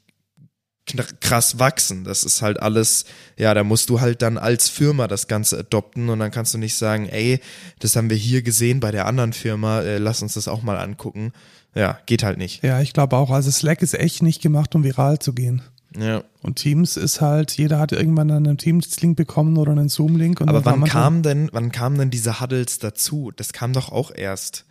[1.22, 2.04] krass wachsen.
[2.04, 3.06] Das ist halt alles,
[3.38, 6.58] ja, da musst du halt dann als Firma das Ganze adopten und dann kannst du
[6.58, 7.40] nicht sagen, ey,
[7.80, 10.78] das haben wir hier gesehen bei der anderen Firma, äh, lass uns das auch mal
[10.78, 11.34] angucken.
[11.76, 12.64] Ja, geht halt nicht.
[12.64, 13.30] Ja, ich glaube auch.
[13.30, 15.62] Also Slack ist echt nicht gemacht, um viral zu gehen.
[15.98, 16.24] Ja.
[16.42, 20.42] Und Teams ist halt, jeder hat irgendwann einen Teams-Link bekommen oder einen Zoom-Link.
[20.42, 23.32] Aber wann kam denn, wann kamen denn diese Huddles dazu?
[23.36, 24.66] Das kam doch auch erst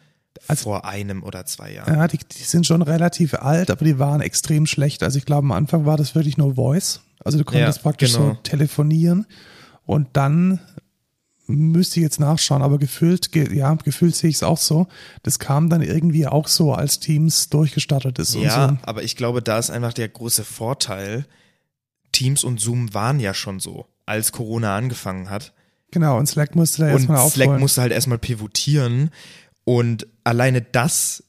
[0.47, 1.93] Also- vor einem oder zwei Jahren.
[1.95, 5.03] ja, die, die sind schon relativ alt, aber die waren extrem schlecht.
[5.03, 7.01] Also ich glaube, am Anfang war das wirklich nur Voice.
[7.25, 8.29] Also du konntest Ja, praktisch genau.
[8.31, 9.27] so telefonieren
[9.85, 10.61] und dann
[11.51, 14.87] müsste ich jetzt nachschauen, aber gefühlt, ge, ja, gefühlt sehe ich es auch so.
[15.23, 18.79] Das kam dann irgendwie auch so, als Teams durchgestartet ist Ja, so.
[18.83, 21.27] aber ich glaube, da ist einfach der große Vorteil.
[22.13, 25.53] Teams und Zoom waren ja schon so, als Corona angefangen hat.
[25.91, 27.49] Genau, und Slack musste da erstmal aufholen.
[27.49, 29.11] Slack musste halt erstmal pivotieren.
[29.69, 31.25] Und alleine das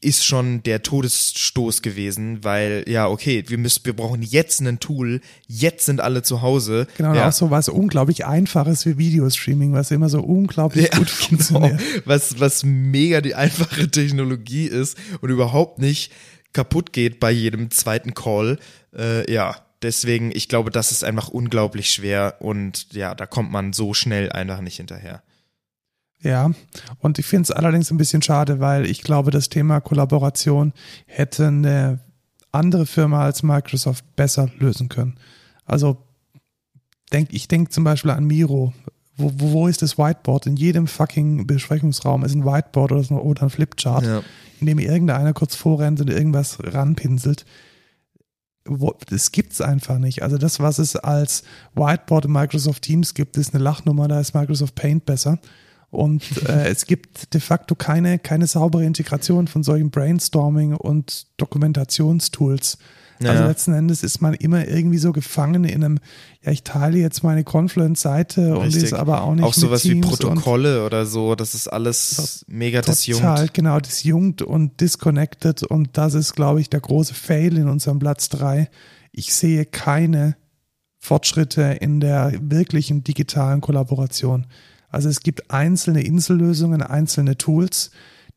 [0.00, 5.20] ist schon der Todesstoß gewesen, weil, ja, okay, wir müssen, wir brauchen jetzt ein Tool,
[5.48, 6.86] jetzt sind alle zu Hause.
[6.96, 7.26] Genau, ja.
[7.26, 11.26] auch so was unglaublich Einfaches wie Videostreaming, was immer so unglaublich Ja, gut genau.
[11.26, 11.80] funktioniert.
[12.04, 16.12] Was, was mega die einfache Technologie ist und überhaupt nicht
[16.52, 18.60] kaputt geht bei jedem zweiten Call.
[18.96, 23.72] Äh, ja, deswegen, ich glaube, das ist einfach unglaublich schwer und ja, da kommt man
[23.72, 25.24] so schnell einfach nicht hinterher.
[26.24, 26.50] Ja,
[26.98, 30.72] und ich finde es allerdings ein bisschen schade, weil ich glaube, das Thema Kollaboration
[31.06, 32.00] hätte eine
[32.50, 35.16] andere Firma als Microsoft besser lösen können.
[35.66, 35.98] Also
[37.12, 38.72] denk, ich denke zum Beispiel an Miro.
[39.16, 40.46] Wo, wo, wo ist das Whiteboard?
[40.46, 44.22] In jedem fucking Besprechungsraum ist ein Whiteboard oder, so, oder ein Flipchart, Ja.
[44.60, 47.44] in dem irgendeiner kurz vorrennt und irgendwas ranpinselt.
[48.66, 50.22] Wo- Das gibt's einfach nicht.
[50.22, 51.42] Also das, was es als
[51.74, 55.38] Whiteboard in Microsoft Teams gibt, ist eine Lachnummer, da ist Microsoft Paint besser.
[55.94, 62.78] Und äh, es gibt de facto keine, keine saubere Integration von solchen Brainstorming- und Dokumentationstools.
[63.20, 63.46] Also Ja.
[63.46, 65.98] letzten Endes ist man immer irgendwie so gefangen in einem,
[66.42, 70.84] ja, ich teile jetzt meine Confluence-Seite und ist aber auch nicht Auch sowas wie Protokolle
[70.84, 73.22] oder so, das ist alles mega disjunkt.
[73.22, 78.00] Total, genau, disjunkt und disconnected und das ist, glaube ich, der große Fail in unserem
[78.00, 78.68] Platz drei.
[79.12, 80.36] Ich sehe keine
[80.98, 84.46] Fortschritte in der wirklichen digitalen Kollaboration.
[84.94, 87.90] Also es gibt einzelne Insellösungen, einzelne Tools,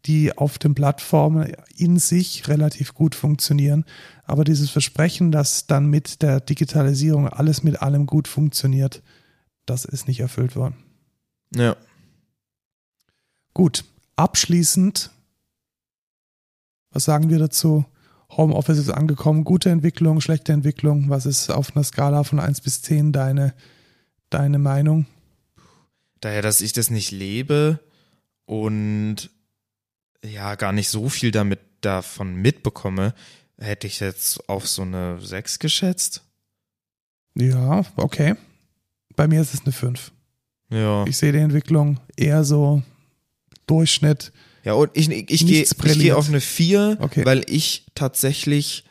[0.05, 3.85] die auf den Plattformen in sich relativ gut funktionieren.
[4.25, 9.03] Aber dieses Versprechen, dass dann mit der Digitalisierung alles mit allem gut funktioniert,
[9.65, 10.75] das ist nicht erfüllt worden.
[11.53, 11.75] Ja.
[13.53, 13.85] Gut,
[14.15, 15.11] abschließend,
[16.91, 17.85] was sagen wir dazu?
[18.31, 21.09] Homeoffice ist angekommen, gute Entwicklung, schlechte Entwicklung.
[21.09, 23.53] Was ist auf einer Skala von 1 bis 10 deine,
[24.29, 25.05] deine Meinung?
[26.27, 27.79] Daher, dass ich das nicht lebe
[28.45, 29.29] und
[30.25, 33.13] ja, gar nicht so viel damit davon mitbekomme,
[33.57, 36.23] hätte ich jetzt auf so eine 6 geschätzt.
[37.33, 38.35] Ja, okay.
[39.15, 40.11] Bei mir ist es eine 5.
[40.69, 41.05] Ja.
[41.07, 42.83] Ich sehe die Entwicklung eher so
[43.65, 44.33] Durchschnitt.
[44.65, 46.17] Ja, und ich, ich, ich gehe brilliert.
[46.17, 47.23] auf eine 4, Okay.
[47.25, 48.83] weil ich tatsächlich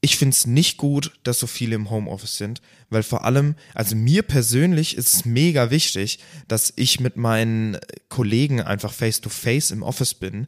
[0.00, 3.96] ich finde es nicht gut, dass so viele im Homeoffice sind, weil vor allem, also
[3.96, 7.78] mir persönlich ist es mega wichtig, dass ich mit meinen
[8.08, 10.46] Kollegen einfach face to face im Office bin,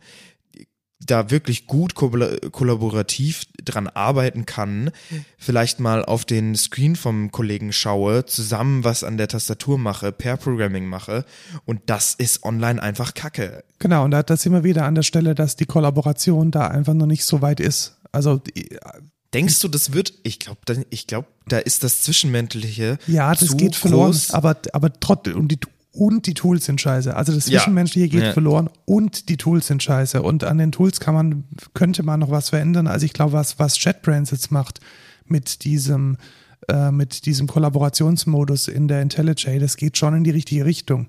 [1.05, 4.91] da wirklich gut kollaborativ dran arbeiten kann,
[5.39, 10.37] vielleicht mal auf den Screen vom Kollegen schaue, zusammen was an der Tastatur mache, per
[10.37, 11.25] Programming mache
[11.65, 13.65] und das ist online einfach Kacke.
[13.79, 16.95] Genau, und da, da sind wir wieder an der Stelle, dass die Kollaboration da einfach
[16.95, 17.97] noch nicht so weit ist.
[18.13, 18.43] Also
[19.35, 20.13] Denkst du, das wird?
[20.25, 20.61] Ich glaube,
[20.91, 22.99] ich glaube, da ist das Zwischenmenschliche.
[23.07, 24.11] Ja, das geht verloren.
[24.11, 24.33] Groß.
[24.33, 25.59] Aber, aber trotzdem, und die,
[25.93, 27.15] und die Tools sind scheiße.
[27.15, 28.13] Also das Zwischenmenschliche ja.
[28.13, 28.33] geht ja.
[28.33, 30.23] verloren und die Tools sind scheiße.
[30.23, 32.87] Und an den Tools kann man, könnte man noch was verändern.
[32.87, 34.81] Also ich glaube, was, was JetBrains jetzt macht
[35.27, 36.17] mit diesem,
[36.69, 41.09] äh, mit diesem Kollaborationsmodus in der IntelliJ, das geht schon in die richtige Richtung.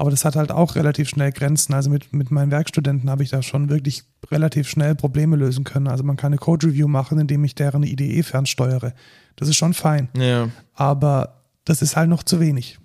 [0.00, 1.74] Aber das hat halt auch relativ schnell Grenzen.
[1.74, 5.88] Also mit, mit meinen Werkstudenten habe ich da schon wirklich relativ schnell Probleme lösen können.
[5.88, 8.94] Also man kann eine Code-Review machen, indem ich deren IDE fernsteuere.
[9.36, 10.08] Das ist schon fein.
[10.16, 10.48] Ja.
[10.72, 12.78] Aber das ist halt noch zu wenig.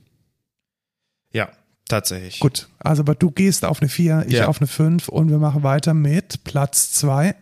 [1.32, 1.48] Ja,
[1.88, 2.42] tatsächlich.
[2.42, 4.48] Gut, also aber du gehst auf eine 4, ich ja.
[4.48, 7.34] auf eine 5 und wir machen weiter mit Platz 2.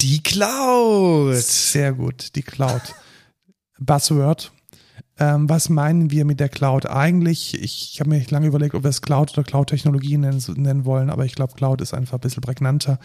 [0.00, 1.34] Die Cloud.
[1.34, 2.94] Sehr gut, die Cloud.
[3.80, 4.52] Buzzword.
[5.22, 7.54] Ähm, was meinen wir mit der Cloud eigentlich?
[7.54, 11.10] Ich, ich habe mir lange überlegt, ob wir es Cloud oder Cloud-Technologien nennen, nennen, wollen,
[11.10, 12.98] aber ich glaube, Cloud ist einfach ein bisschen prägnanter.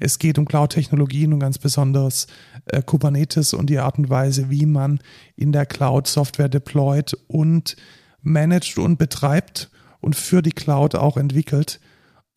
[0.00, 2.26] Es geht um Cloud-Technologien und ganz besonders
[2.66, 4.98] äh, Kubernetes und die Art und Weise, wie man
[5.36, 7.76] in der Cloud Software deployt und
[8.20, 11.78] managt und betreibt und für die Cloud auch entwickelt.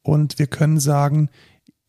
[0.03, 1.29] Und wir können sagen,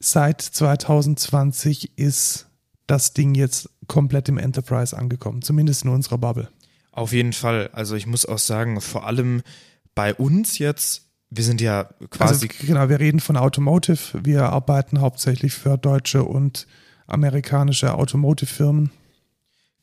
[0.00, 2.46] seit 2020 ist
[2.86, 6.48] das Ding jetzt komplett im Enterprise angekommen, zumindest in unserer Bubble.
[6.94, 7.70] Auf jeden Fall.
[7.72, 9.42] Also ich muss auch sagen, vor allem
[9.96, 12.48] bei uns jetzt, wir sind ja quasi.
[12.48, 13.98] Also, genau, wir reden von Automotive.
[14.22, 16.68] Wir arbeiten hauptsächlich für deutsche und
[17.08, 18.92] amerikanische Automotive-Firmen.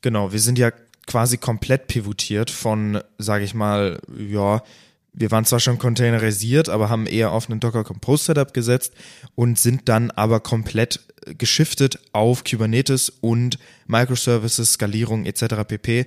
[0.00, 0.72] Genau, wir sind ja
[1.06, 4.62] quasi komplett pivotiert von, sage ich mal, ja,
[5.12, 8.94] wir waren zwar schon containerisiert, aber haben eher auf einen Docker Compose Setup gesetzt
[9.34, 11.00] und sind dann aber komplett
[11.38, 15.66] geschiftet auf Kubernetes und Microservices, Skalierung etc.
[15.68, 16.06] pp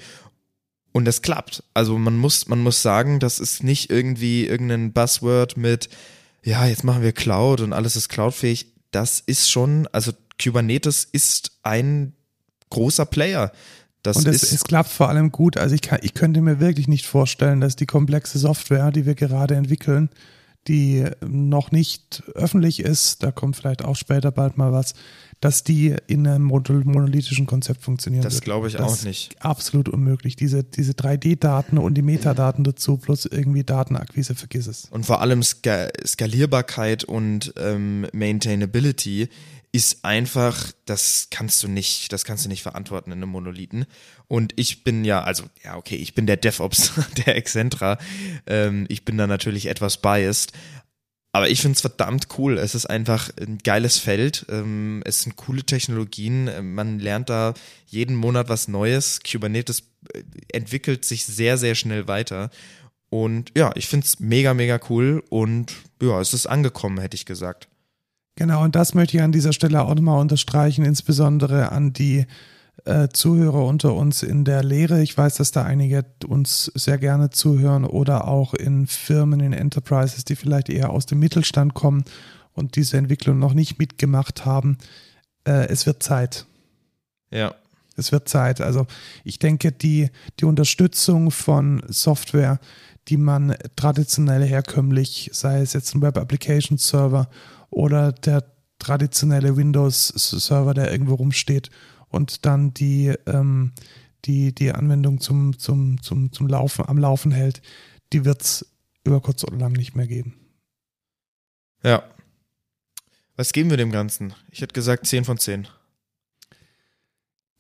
[0.96, 1.62] und das klappt.
[1.74, 5.90] Also man muss, man muss sagen, das ist nicht irgendwie irgendein Buzzword mit,
[6.42, 8.68] ja, jetzt machen wir Cloud und alles ist cloudfähig.
[8.92, 12.14] Das ist schon, also Kubernetes ist ein
[12.70, 13.52] großer Player.
[14.04, 15.58] Das und es, es, klappt vor allem gut.
[15.58, 19.16] Also ich, kann, ich könnte mir wirklich nicht vorstellen, dass die komplexe Software, die wir
[19.16, 20.10] gerade entwickeln,
[20.68, 24.94] die noch nicht öffentlich ist, da kommt vielleicht auch später bald mal was,
[25.42, 29.36] dass die in einem monolithischen Konzept funktionieren Das glaube ich das auch nicht.
[29.44, 30.36] Absolut unmöglich.
[30.36, 34.86] Diese, diese 3D-Daten und die Metadaten dazu plus irgendwie Datenakquise, vergiss es.
[34.92, 39.30] Und vor allem Ska Skalierbarkeit und ähm, Maintainability
[39.76, 43.86] ist einfach, das kannst du nicht, das kannst du nicht verantworten in einem Monolithen.
[44.30, 46.94] Und ich bin ja, also, ja, okay, ich bin der DevOps
[47.26, 47.98] der Excentra.
[48.48, 50.54] Ähm, ich bin da natürlich etwas biased.
[51.34, 52.58] Aber ich finde es verdammt cool.
[52.58, 54.46] Es ist einfach ein geiles Feld.
[54.48, 56.74] Ähm, es sind coole Technologien.
[56.74, 57.54] Man lernt da
[57.88, 59.20] jeden Monat was Neues.
[59.30, 60.24] Kubernetes äh,
[60.54, 62.50] entwickelt sich sehr, sehr schnell weiter.
[63.10, 65.22] Und ja, ich finde es mega, mega cool.
[65.28, 67.68] Und ja, es ist angekommen, hätte ich gesagt.
[68.36, 72.26] Genau, und das möchte ich an dieser Stelle auch nochmal unterstreichen, insbesondere an die
[72.84, 75.02] äh, Zuhörer unter uns in der Lehre.
[75.02, 80.26] Ich weiß, dass da einige uns sehr gerne zuhören oder auch in Firmen, in Enterprises,
[80.26, 82.04] die vielleicht eher aus dem Mittelstand kommen
[82.54, 84.78] und diese Entwicklung noch nicht mitgemacht haben.
[85.46, 86.46] Äh, es wird Zeit.
[87.32, 87.56] Ja.
[87.96, 88.60] Es wird Zeit.
[88.60, 88.86] Also
[89.24, 90.10] ich denke, die,
[90.42, 92.60] die Unterstützung von Software,
[93.08, 97.30] die man traditionell herkömmlich, sei es jetzt ein Web Application Server
[97.70, 98.44] oder der
[98.80, 101.70] traditionelle Windows-Server, der irgendwo rumsteht
[102.10, 103.74] und dann die, ähm,
[104.26, 107.62] die, die Anwendung zum, zum, zum, zum Laufen, am Laufen hält,
[108.14, 108.66] die wird es
[109.04, 110.36] über kurz oder lang nicht mehr geben.
[111.84, 112.04] Ja.
[113.36, 114.34] Was geben wir dem Ganzen?
[114.50, 115.68] Ich hätte gesagt 10 von 10.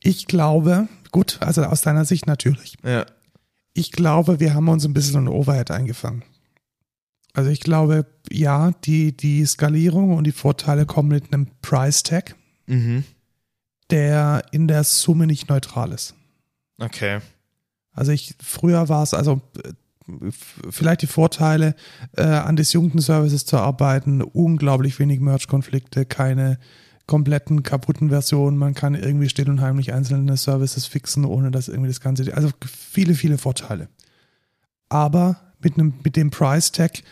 [0.01, 2.77] Ich glaube, gut, also aus deiner Sicht natürlich.
[2.83, 3.05] Ja.
[3.73, 6.23] Ich glaube, wir haben uns ein bisschen ein Overhead eingefangen.
[7.35, 12.35] Also ich glaube, ja, die, die Skalierung und die Vorteile kommen mit einem Price Tag,
[12.65, 13.03] mhm.
[13.89, 16.15] der in der Summe nicht neutral ist.
[16.79, 17.19] Okay.
[17.91, 19.41] Also ich, früher war es, also
[20.69, 21.75] vielleicht die Vorteile,
[22.15, 26.57] äh, an disjunkten Services zu arbeiten, unglaublich wenig Merge-Konflikte, keine
[27.07, 31.89] kompletten kaputten Versionen, man kann irgendwie still und heimlich einzelne Services fixen, ohne dass irgendwie
[31.89, 33.89] das Ganze, also viele, viele Vorteile.
[34.89, 37.03] Aber mit, einem, mit dem Price Tag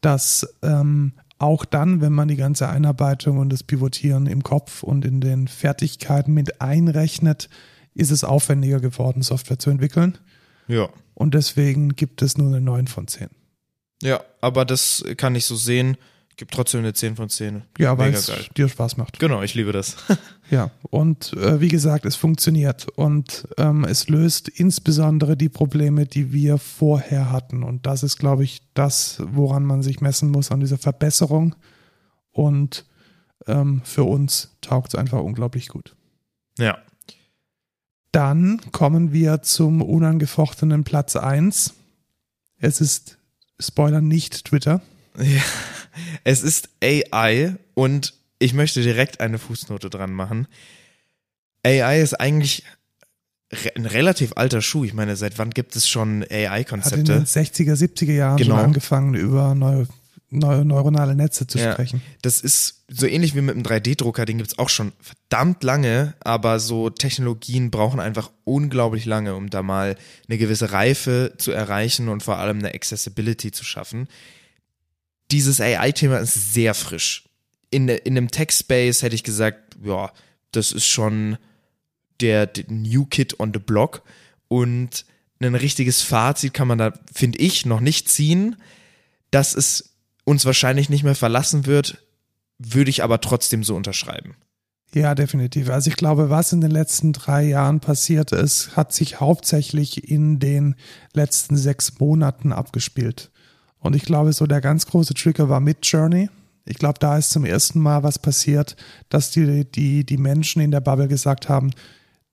[0.00, 5.04] dass ähm, auch dann, wenn man die ganze Einarbeitung und das Pivotieren im Kopf und
[5.04, 7.48] in den Fertigkeiten mit einrechnet,
[7.94, 10.18] ist es aufwendiger geworden, Software zu entwickeln.
[10.66, 10.88] Ja.
[11.14, 13.28] Und deswegen gibt es nur eine 9 von 10.
[14.02, 15.96] Ja, aber das kann ich so sehen.
[16.38, 17.62] Gibt trotzdem eine 10 von 10.
[17.78, 19.18] Ja, weil es dir Spaß macht.
[19.18, 19.96] Genau, ich liebe das.
[20.50, 26.32] Ja, und äh, wie gesagt, es funktioniert und ähm, es löst insbesondere die Probleme, die
[26.32, 27.62] wir vorher hatten.
[27.62, 31.54] Und das ist, glaube ich, das, woran man sich messen muss an dieser Verbesserung.
[32.30, 32.86] Und
[33.46, 35.94] ähm, für uns taugt es einfach unglaublich gut.
[36.58, 36.78] ja.
[38.10, 41.74] Dann kommen wir zum unangefochtenen Platz 1.
[42.56, 43.18] Es ist,
[43.60, 44.80] Spoiler, nicht Twitter.
[45.20, 45.42] Ja,
[46.24, 50.46] es ist AI und ich möchte direkt eine Fußnote dran machen.
[51.64, 52.64] AI ist eigentlich
[53.76, 54.84] ein relativ alter Schuh.
[54.84, 57.20] Ich meine, seit wann gibt es schon Hat in den AI-Konzepte?
[57.24, 58.56] 60er, 70er Jahren Genau.
[58.56, 59.86] schon angefangen, über neu,
[60.30, 61.72] neu, neuronale Netze zu Ja.
[61.72, 62.02] sprechen.
[62.22, 66.60] Das ist so ähnlich wie mit einem 3D-Drucker, den gibt's auch schon verdammt lange, aber
[66.60, 69.96] so Technologien brauchen einfach unglaublich lange, um da mal
[70.28, 74.08] eine gewisse Reife zu erreichen und vor allem eine Accessibility zu schaffen.
[75.30, 77.28] Dieses AI-Thema ist sehr frisch.
[77.70, 80.10] In, in einem Tech-Space hätte ich gesagt, ja,
[80.52, 81.36] das ist schon
[82.20, 84.02] der, der New Kid on the Block
[84.48, 85.04] und
[85.40, 88.56] ein richtiges Fazit kann man da, finde ich, noch nicht ziehen.
[89.30, 91.98] Dass es uns wahrscheinlich nicht mehr verlassen wird,
[92.58, 94.36] würde ich aber trotzdem so unterschreiben.
[94.94, 95.68] Ja, definitiv.
[95.68, 100.38] Also ich glaube, was in den letzten drei Jahren passiert ist, hat sich hauptsächlich in
[100.38, 100.76] den
[101.12, 103.30] letzten sechs Monaten abgespielt.
[103.80, 106.28] Und ich glaube, so der ganz große Trigger war Mid Journey.
[106.64, 108.76] Ich glaube, da ist zum ersten Mal was passiert,
[109.08, 111.70] dass die, die, die Menschen in der Bubble gesagt haben,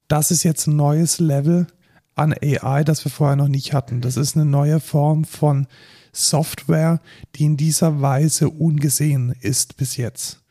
[0.07, 1.67] das ist jetzt ein neues Level
[2.15, 4.01] an AI, das wir vorher noch nicht hatten.
[4.01, 5.67] Das ist eine neue Form von
[6.11, 7.01] Software,
[7.35, 10.41] die in dieser Weise ungesehen ist bis jetzt.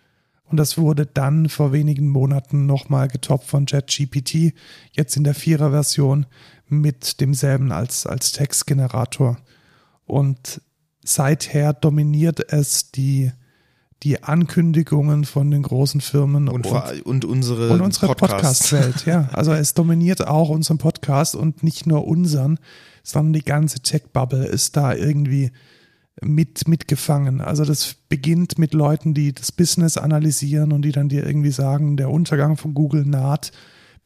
[0.45, 4.55] Und das wurde dann vor wenigen Monaten nochmal getoppt von ChatGPT,
[4.93, 6.27] jetzt in der Vierer-Version
[6.69, 9.39] mit demselben als, als Textgenerator.
[10.05, 10.61] Und
[11.05, 13.31] seither dominiert es die,
[14.03, 18.15] die Ankündigungen von den großen Firmen Und, vor, und unsere, und unsere.
[18.15, 19.29] Podcast-Welt, ja.
[19.33, 22.59] Also es dominiert auch unseren Podcast und nicht nur unseren,
[23.03, 25.53] sondern die ganze Tech-Bubble ist da irgendwie
[26.23, 27.41] mit, mitgefangen.
[27.41, 31.97] Also das beginnt mit Leuten, die das Business analysieren und die dann dir irgendwie sagen,
[31.97, 33.53] der Untergang von Google naht,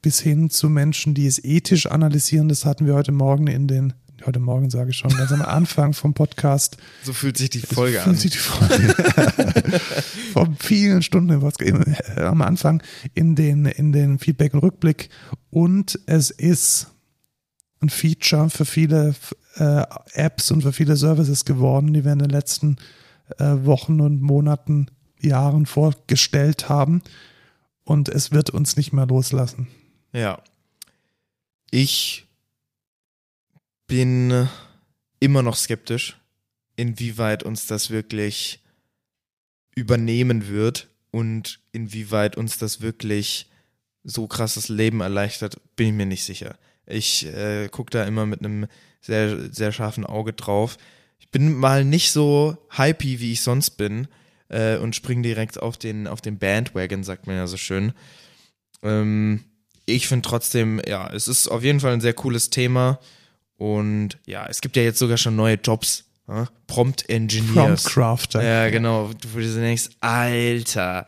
[0.02, 2.48] bis hin zu Menschen, die es ethisch analysieren.
[2.48, 3.94] Das hatten wir heute Morgen in den,
[4.26, 6.76] heute Morgen sage ich schon, ganz am Anfang vom Podcast.
[7.02, 8.16] So fühlt sich die Folge Fühlt an.
[8.16, 8.94] sich die Folge
[10.32, 11.70] vor vielen Stunden im Podcast,
[12.16, 12.82] äh, am Anfang
[13.14, 15.08] in den, in den Feedback und Rückblick.
[15.50, 16.88] Und es ist
[17.80, 19.14] ein Feature für viele
[19.56, 22.76] äh, Apps und für viele Services geworden, die wir in den letzten
[23.38, 24.90] äh, Wochen und Monaten,
[25.20, 27.02] Jahren vorgestellt haben.
[27.84, 29.68] Und es wird uns nicht mehr loslassen.
[30.12, 30.40] Ja.
[31.70, 32.27] Ich
[33.88, 34.48] bin
[35.18, 36.16] immer noch skeptisch,
[36.76, 38.60] inwieweit uns das wirklich
[39.74, 43.50] übernehmen wird und inwieweit uns das wirklich
[44.04, 46.56] so krasses Leben erleichtert, bin ich mir nicht sicher.
[46.86, 48.66] Ich äh, gucke da immer mit einem
[49.00, 50.78] sehr, sehr scharfen Auge drauf.
[51.18, 54.08] Ich bin mal nicht so hypey, wie ich sonst bin
[54.48, 57.92] äh, und spring direkt auf den, auf den Bandwagon, sagt man ja so schön.
[58.82, 59.44] Ähm,
[59.86, 62.98] ich finde trotzdem, ja, es ist auf jeden Fall ein sehr cooles Thema.
[63.58, 66.04] Und ja, es gibt ja jetzt sogar schon neue Jobs.
[66.28, 66.48] Ja?
[66.66, 67.84] Prompt Engineers.
[67.84, 68.42] Crafter.
[68.42, 69.10] Ja, genau.
[69.20, 71.06] Du wo du denkst, Alter,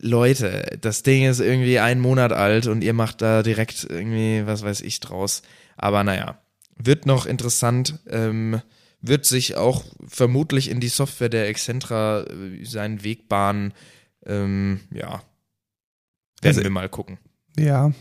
[0.00, 4.62] Leute, das Ding ist irgendwie einen Monat alt und ihr macht da direkt irgendwie, was
[4.62, 5.42] weiß ich, draus.
[5.76, 6.38] Aber naja,
[6.76, 8.00] wird noch interessant.
[8.08, 8.60] Ähm,
[9.00, 13.72] wird sich auch vermutlich in die Software der Excentra äh, seinen Weg bahnen.
[14.26, 15.22] Ähm, ja, werden
[16.44, 17.18] Also- wir mal gucken.
[17.56, 17.92] Ja,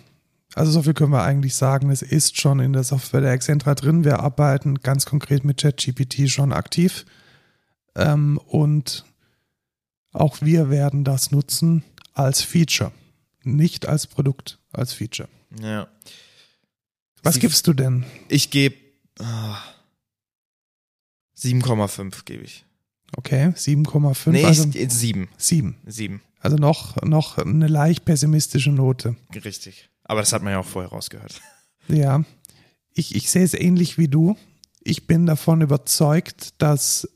[0.55, 1.89] also so viel können wir eigentlich sagen.
[1.89, 4.03] Es ist schon in der Software der Excentra drin.
[4.03, 7.05] Wir arbeiten ganz konkret mit ChatGPT schon aktiv.
[7.95, 9.05] Ähm, und
[10.11, 11.83] auch wir werden das nutzen
[12.13, 12.91] als Feature.
[13.43, 15.27] Nicht als Produkt, als Feature.
[15.61, 15.87] Ja.
[17.23, 18.05] Was Sie- gibst du denn?
[18.29, 18.75] Ich gebe
[19.19, 19.57] ah,
[21.37, 22.65] 7,5 gebe ich.
[23.15, 25.27] Okay, 7,5, Nee, also ich, 7.
[25.37, 25.75] 7.
[25.85, 26.21] 7.
[26.39, 29.15] Also noch, noch eine leicht pessimistische Note.
[29.45, 29.89] Richtig.
[30.03, 31.41] Aber das hat man ja auch vorher rausgehört.
[31.87, 32.23] Ja,
[32.93, 34.37] ich, ich sehe es ähnlich wie du.
[34.81, 37.07] Ich bin davon überzeugt, dass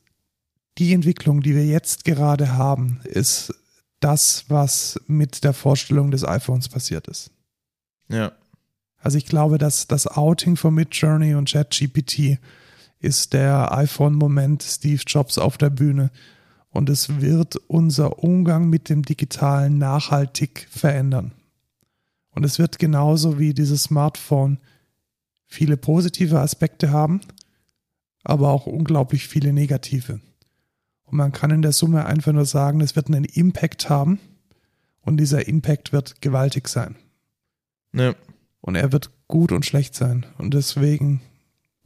[0.77, 3.53] die Entwicklung, die wir jetzt gerade haben, ist
[3.99, 7.31] das, was mit der Vorstellung des iPhones passiert ist.
[8.09, 8.31] Ja.
[8.99, 12.39] Also ich glaube, dass das Outing von Midjourney und ChatGPT
[12.99, 16.11] ist der iPhone-Moment Steve Jobs auf der Bühne.
[16.69, 21.31] und es wird unser Umgang mit dem Digitalen nachhaltig verändern.
[22.37, 24.59] Und es wird genauso wie dieses Smartphone
[25.47, 27.21] viele positive Aspekte haben,
[28.23, 30.21] aber auch unglaublich viele negative.
[31.05, 34.19] Und man kann in der Summe einfach nur sagen, es wird einen Impact haben
[35.01, 36.95] und dieser Impact wird gewaltig sein.
[37.91, 38.13] Ja.
[38.61, 40.23] Und er wird gut und schlecht sein.
[40.37, 41.21] Und deswegen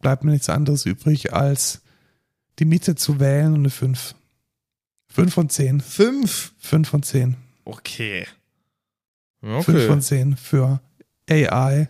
[0.01, 1.81] bleibt mir nichts anderes übrig, als
[2.59, 4.15] die Mitte zu wählen und eine 5.
[5.07, 5.79] 5 von 10.
[5.79, 6.51] Fünf.
[6.59, 7.37] 5 von 10.
[7.63, 8.27] Okay.
[9.41, 9.87] 5 Okay.
[9.87, 10.81] von 10 für
[11.29, 11.89] AI.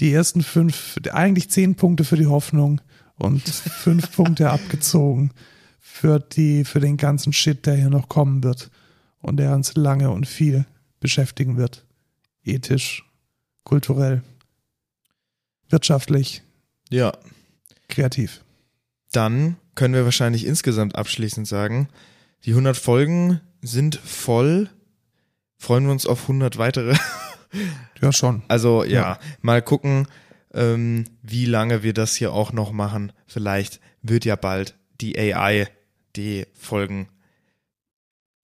[0.00, 2.80] Die ersten 5, eigentlich 10 Punkte für die Hoffnung
[3.16, 5.30] und 5 Punkte abgezogen
[5.80, 8.70] für, die, für den ganzen Shit, der hier noch kommen wird
[9.20, 10.66] und der uns lange und viel
[11.00, 11.84] beschäftigen wird.
[12.44, 13.04] Ethisch,
[13.64, 14.22] kulturell,
[15.68, 16.42] wirtschaftlich,
[16.90, 17.12] Ja.
[17.88, 18.42] kreativ.
[19.12, 21.88] Dann können wir wahrscheinlich insgesamt abschließend sagen,
[22.44, 24.70] die 100 Folgen sind voll.
[25.66, 26.96] Freuen wir uns auf 100 weitere.
[28.02, 28.42] Ja, schon.
[28.48, 29.18] Also ja, Ja.
[29.40, 30.06] mal gucken,
[30.52, 33.12] ähm, wie lange wir das hier auch noch machen.
[33.26, 35.68] Vielleicht wird ja bald die AI
[36.14, 37.08] die Folgen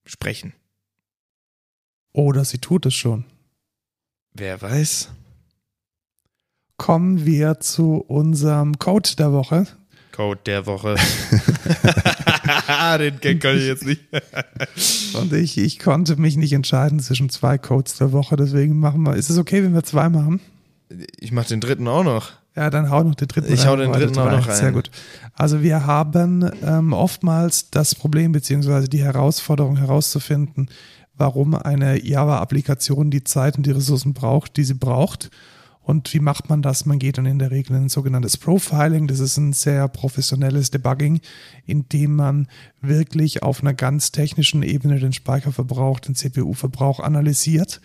[0.06, 0.52] sprechen.
[2.12, 3.24] Oder sie tut es schon.
[4.32, 5.10] Wer weiß?
[6.78, 9.66] Kommen wir zu unserem Code der Woche.
[10.12, 10.96] Code der Woche.
[12.98, 14.02] Den Gag kann ich jetzt nicht.
[15.14, 19.14] Und ich, ich konnte mich nicht entscheiden zwischen zwei Codes der Woche, deswegen machen wir.
[19.14, 20.40] Ist es okay, wenn wir zwei machen?
[21.18, 22.32] Ich mach den dritten auch noch.
[22.54, 23.68] Ja, dann hau noch den dritten Ich rein.
[23.68, 24.56] hau den dritten auch noch rein.
[24.56, 24.90] Sehr gut.
[25.34, 30.68] Also wir haben ähm, oftmals das Problem beziehungsweise die Herausforderung herauszufinden,
[31.16, 35.30] warum eine Java-Applikation die Zeit und die Ressourcen braucht, die sie braucht.
[35.82, 36.86] Und wie macht man das?
[36.86, 39.08] Man geht dann in der Regel in ein sogenanntes Profiling.
[39.08, 41.20] Das ist ein sehr professionelles Debugging,
[41.66, 42.48] in dem man
[42.80, 47.80] wirklich auf einer ganz technischen Ebene den Speicherverbrauch, den CPU-Verbrauch analysiert.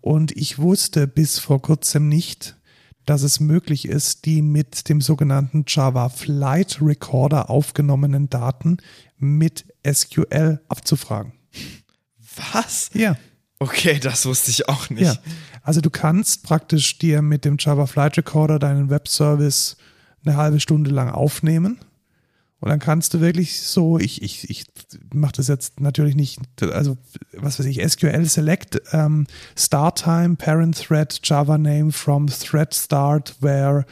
[0.00, 2.56] Und ich wusste bis vor kurzem nicht,
[3.04, 8.78] dass es möglich ist, die mit dem sogenannten Java Flight Recorder aufgenommenen Daten
[9.18, 11.34] mit SQL abzufragen.
[12.52, 12.90] Was?
[12.94, 13.16] Ja.
[13.58, 15.02] Okay, das wusste ich auch nicht.
[15.02, 15.16] Ja,
[15.64, 19.76] also du kannst praktisch dir mit dem Java Flight Recorder deinen Webservice
[20.24, 21.78] eine halbe Stunde lang aufnehmen.
[22.60, 24.64] Und dann kannst du wirklich so, ich, ich, ich
[25.12, 26.96] mache das jetzt natürlich nicht, also
[27.32, 33.34] was weiß ich, SQL Select, ähm, Start Time, Parent Thread, Java Name from Thread Start,
[33.40, 33.84] where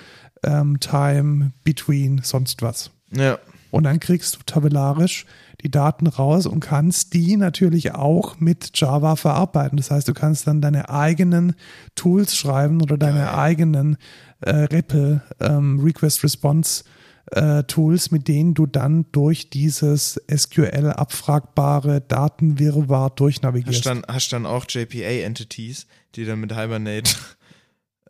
[0.42, 2.90] ähm, Time between, sonst was.
[3.10, 3.38] Ja.
[3.70, 5.26] Und dann kriegst du tabellarisch
[5.62, 9.76] die Daten raus und kannst die natürlich auch mit Java verarbeiten.
[9.76, 11.54] Das heißt, du kannst dann deine eigenen
[11.94, 13.96] Tools schreiben oder deine eigenen
[14.40, 16.84] äh, REPL, ähm, Request Response
[17.30, 23.86] äh, Tools, mit denen du dann durch dieses SQL abfragbare Datenwirrwarr Hast durchnavigierst.
[23.86, 25.86] dann, hast dann auch JPA-Entities,
[26.16, 27.12] die dann mit Hibernate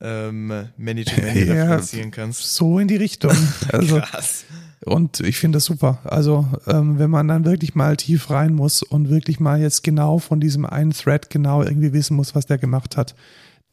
[0.00, 1.52] ähm, Many-to-Many Ja.
[1.64, 2.54] referenzieren kannst.
[2.54, 3.36] So in die Richtung.
[3.72, 4.44] Also, Krass.
[4.84, 5.98] Und ich finde das super.
[6.04, 10.18] Also, ähm, wenn man dann wirklich mal tief rein muss und wirklich mal jetzt genau
[10.18, 13.14] von diesem einen Thread genau irgendwie wissen muss, was der gemacht hat,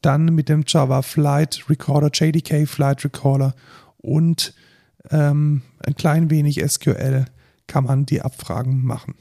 [0.02, 3.54] dann mit dem Java Flight Recorder, JDK Flight Recorder
[3.98, 4.54] und
[5.10, 7.26] ähm, ein klein wenig SQL
[7.66, 9.14] kann man die Abfragen machen.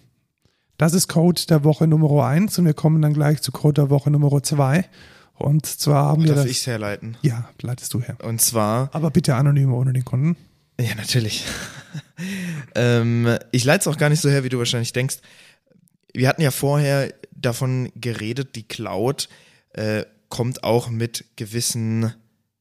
[0.77, 3.89] Das ist Code der Woche Nummer 1 und wir kommen dann gleich zu Code der
[3.89, 4.85] Woche Nummer 2.
[5.33, 6.51] Und zwar haben wir Darf das.
[6.51, 7.17] ich herleiten?
[7.21, 8.17] Ja, leitest du her.
[8.23, 10.37] Und zwar Aber bitte anonym ohne den Kunden.
[10.79, 11.43] Ja, natürlich.
[12.75, 15.17] ähm, ich leite es auch gar nicht so her, wie du wahrscheinlich denkst.
[16.13, 19.27] Wir hatten ja vorher davon geredet, die Cloud
[19.73, 22.13] äh, kommt auch mit gewissen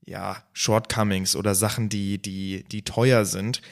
[0.04, 3.62] ja, Shortcomings oder Sachen, die, die, die teuer sind.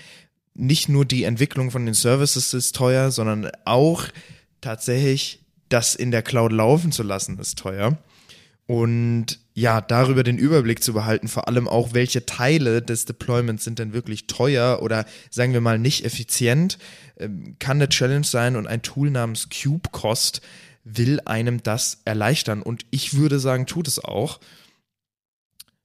[0.55, 4.05] Nicht nur die Entwicklung von den Services ist teuer, sondern auch
[4.61, 7.99] tatsächlich das in der Cloud laufen zu lassen ist teuer.
[8.67, 13.79] Und ja, darüber den Überblick zu behalten, vor allem auch, welche Teile des Deployments sind
[13.79, 16.77] denn wirklich teuer oder sagen wir mal nicht effizient,
[17.17, 20.43] ähm, kann eine Challenge sein und ein Tool namens KubeCost
[20.85, 22.61] will einem das erleichtern.
[22.61, 24.41] Und ich würde sagen, tut es auch.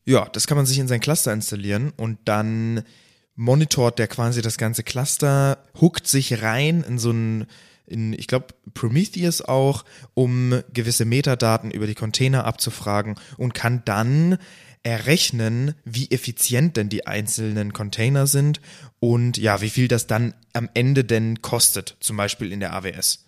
[0.03, 2.83] Ja, das kann man sich in sein Cluster installieren und dann
[3.35, 7.47] monitort der quasi das ganze Cluster, huckt sich rein in so ein
[7.91, 14.37] in, ich glaube, Prometheus auch, um gewisse Metadaten über die Container abzufragen und kann dann
[14.83, 18.61] errechnen, wie effizient denn die einzelnen Container sind
[18.99, 23.25] und ja, wie viel das dann am Ende denn kostet, zum Beispiel in der AWS.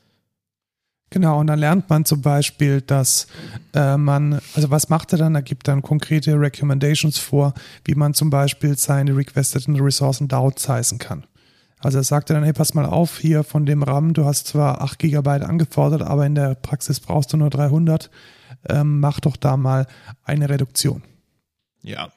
[1.11, 3.28] Genau, und dann lernt man zum Beispiel, dass
[3.76, 5.36] äh, man, also was macht er dann?
[5.36, 7.53] Er gibt dann konkrete Recommendations vor,
[7.86, 11.28] wie man zum Beispiel seine requesteten Ressourcen downsizen kann.
[11.84, 14.81] Also er sagte dann, hey, pass mal auf, hier von dem RAM, du hast zwar
[14.81, 18.09] 8 GB angefordert, aber in der Praxis brauchst du nur 300.
[18.69, 19.88] Ähm, mach doch da mal
[20.23, 21.03] eine Reduktion.
[21.81, 22.11] Ja.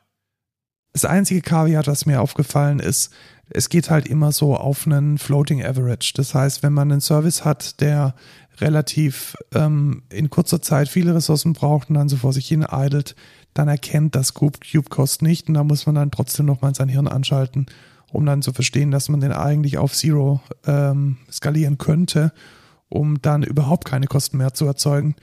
[0.93, 3.13] Das einzige Kaviar, was mir aufgefallen ist,
[3.51, 6.13] es geht halt immer so auf einen Floating Average.
[6.15, 8.15] Das heißt, wenn man einen Service hat, der
[8.59, 13.15] relativ ähm, in kurzer Zeit viele Ressourcen braucht und dann so vor sich hin idelt,
[13.53, 17.67] dann erkennt das Cube-Cost nicht und da muss man dann trotzdem nochmal sein Hirn anschalten,
[18.13, 22.33] um dann zu verstehen, dass man den eigentlich auf Zero ähm, skalieren könnte,
[22.89, 25.17] um dann überhaupt keine Kosten mehr zu erzeugen.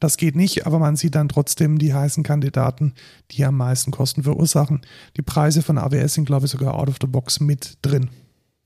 [0.00, 2.94] Das geht nicht, aber man sieht dann trotzdem die heißen Kandidaten,
[3.30, 4.80] die am meisten Kosten verursachen.
[5.18, 8.08] Die Preise von AWS sind, glaube ich, sogar out of the box mit drin.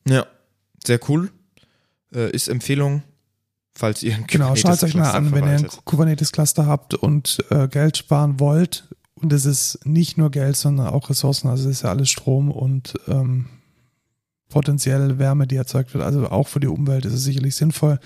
[0.07, 0.27] Ja,
[0.87, 1.33] sehr cool.
[2.15, 3.03] Äh, ist Empfehlung,
[3.75, 7.67] falls ihr ein Genau, schaut euch mal an, wenn ihr ein Kubernetes-Cluster habt und äh,
[7.67, 8.89] Geld sparen wollt.
[9.17, 11.49] Und es ist nicht nur Geld, sondern auch Ressourcen.
[11.49, 13.47] Also es ist ja alles Strom und ähm,
[14.55, 16.05] potenziell Wärme, die erzeugt wird.
[16.05, 17.99] Also auch für die Umwelt ist es sicherlich sinnvoll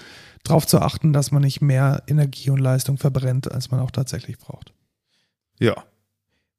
[0.44, 4.38] darauf zu achten, dass man nicht mehr Energie und Leistung verbrennt, als man auch tatsächlich
[4.38, 4.72] braucht.
[5.60, 5.84] Ja.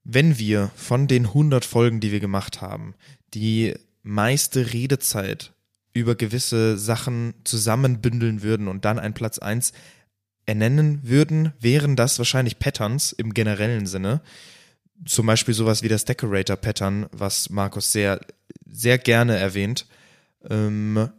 [0.04, 2.94] Wenn wir von den 100 Folgen, die wir gemacht haben,
[3.34, 3.74] die
[4.04, 5.54] meiste Redezeit
[5.94, 9.74] über gewisse Sachen zusammenbündeln würden und dann einen Platz 1
[10.46, 14.22] ernennen würden, wären das wahrscheinlich Patterns im generellen Sinne.
[15.06, 18.20] Zum Beispiel sowas wie das Decorator-Pattern, was Markus sehr,
[18.72, 19.86] sehr gerne erwähnt.
[20.50, 21.10] Ähm,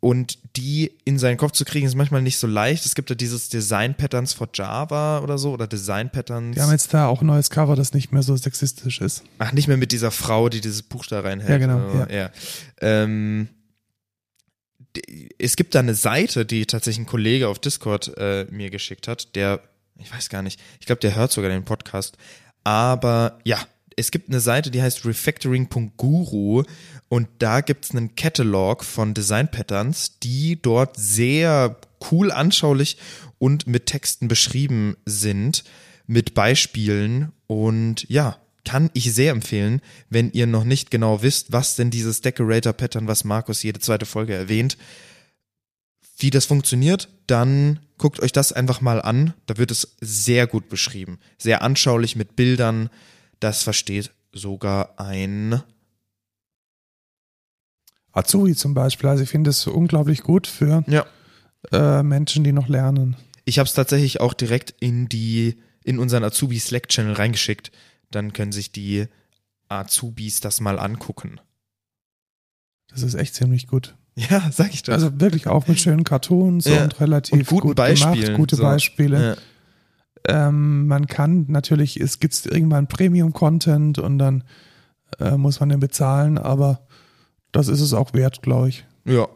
[0.00, 2.86] und die in seinen Kopf zu kriegen, ist manchmal nicht so leicht.
[2.86, 6.56] Es gibt ja dieses Design-Patterns for Java oder so oder Design-Patterns.
[6.56, 9.24] Wir haben jetzt da auch ein neues Cover, das nicht mehr so sexistisch ist.
[9.38, 11.50] Ach, nicht mehr mit dieser Frau, die dieses Buch da reinhält.
[11.50, 11.90] Ja, genau.
[11.92, 12.10] Oh, ja.
[12.10, 12.30] ja.
[12.80, 13.48] Ähm,
[15.38, 19.36] es gibt da eine Seite, die tatsächlich ein Kollege auf Discord äh, mir geschickt hat,
[19.36, 19.60] der,
[19.98, 22.16] ich weiß gar nicht, ich glaube, der hört sogar den Podcast.
[22.64, 23.58] Aber ja,
[23.96, 26.64] es gibt eine Seite, die heißt refactoring.guru
[27.08, 31.76] und da gibt es einen Catalog von Design Patterns, die dort sehr
[32.10, 32.96] cool anschaulich
[33.38, 35.64] und mit Texten beschrieben sind,
[36.06, 39.80] mit Beispielen und ja, kann ich sehr empfehlen,
[40.10, 44.06] wenn ihr noch nicht genau wisst, was denn dieses Decorator Pattern, was Markus jede zweite
[44.06, 44.76] Folge erwähnt,
[46.18, 49.34] wie das funktioniert, dann guckt euch das einfach mal an.
[49.46, 52.90] Da wird es sehr gut beschrieben, sehr anschaulich mit Bildern.
[53.40, 55.62] Das versteht sogar ein
[58.12, 59.08] Azubi zum Beispiel.
[59.08, 61.06] Also ich finde es unglaublich gut für ja.
[61.72, 63.16] äh, Menschen, die noch lernen.
[63.44, 67.72] Ich habe es tatsächlich auch direkt in die in unseren Azubi Slack Channel reingeschickt.
[68.10, 69.06] Dann können sich die
[69.68, 71.40] Azubis das mal angucken.
[72.88, 73.94] Das ist echt ziemlich gut.
[74.16, 74.92] Ja, sag ich doch.
[74.92, 76.84] Also wirklich auch mit schönen Cartoons ja.
[76.84, 78.62] und relativ und guten gut Beispielen, gemacht, gute so.
[78.62, 79.22] Beispiele.
[79.22, 79.36] Ja.
[80.26, 84.44] Ähm, man kann natürlich, es gibt irgendwann Premium-Content und dann
[85.18, 86.80] äh, muss man den bezahlen, aber
[87.52, 88.86] das ist es auch wert, glaube ich.
[89.04, 89.28] Ja.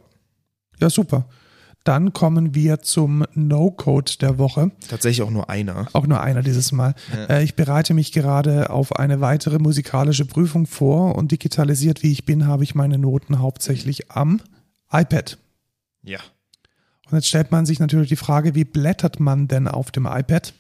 [0.81, 1.27] Ja, super.
[1.85, 4.71] Dann kommen wir zum No-Code der Woche.
[4.89, 5.87] Tatsächlich auch nur einer.
[5.93, 6.95] Auch nur einer dieses Mal.
[7.13, 7.37] Ja.
[7.37, 12.25] Äh, ich bereite mich gerade auf eine weitere musikalische Prüfung vor und digitalisiert wie ich
[12.25, 14.41] bin, habe ich meine Noten hauptsächlich am
[14.91, 15.37] iPad.
[16.03, 16.21] Ja.
[17.11, 20.55] Und jetzt stellt man sich natürlich die Frage, wie blättert man denn auf dem iPad?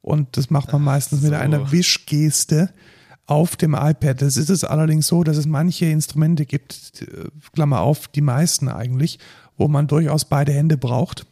[0.00, 1.28] Und das macht man meistens so.
[1.28, 2.70] mit einer Wischgeste
[3.26, 4.20] auf dem iPad.
[4.22, 7.06] Es ist es allerdings so, dass es manche Instrumente gibt,
[7.52, 9.18] Klammer auf, die meisten eigentlich,
[9.56, 11.26] wo man durchaus beide Hände braucht.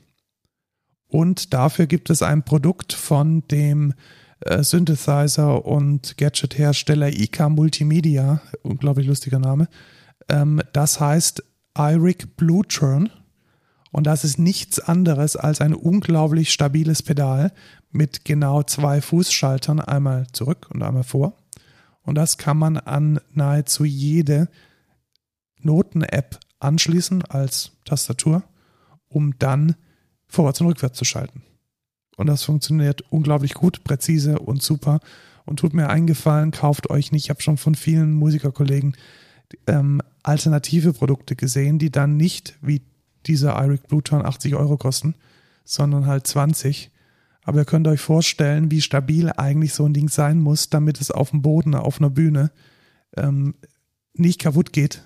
[1.08, 3.94] Und dafür gibt es ein Produkt von dem
[4.40, 9.68] äh, Synthesizer und Gadget-Hersteller IK Multimedia, unglaublich lustiger Name.
[10.28, 11.42] Ähm, das heißt
[11.76, 13.10] iRig Blue Turn.
[13.92, 17.52] Und das ist nichts anderes als ein unglaublich stabiles Pedal
[17.90, 21.36] mit genau zwei Fußschaltern, einmal zurück und einmal vor.
[22.02, 24.48] Und das kann man an nahezu jede
[25.60, 28.42] Noten-App anschließen als Tastatur,
[29.08, 29.74] um dann
[30.26, 31.42] vorwärts und rückwärts zu schalten.
[32.16, 35.00] Und das funktioniert unglaublich gut, präzise und super.
[35.46, 37.24] Und tut mir eingefallen, kauft euch nicht.
[37.24, 38.94] Ich habe schon von vielen Musikerkollegen
[39.66, 42.82] ähm, alternative Produkte gesehen, die dann nicht wie
[43.26, 45.14] dieser iRig Bluetooth 80 Euro kosten,
[45.64, 46.90] sondern halt 20.
[47.42, 51.10] Aber ihr könnt euch vorstellen, wie stabil eigentlich so ein Ding sein muss, damit es
[51.10, 52.50] auf dem Boden, auf einer Bühne
[53.16, 53.54] ähm,
[54.14, 55.02] nicht kaputt geht,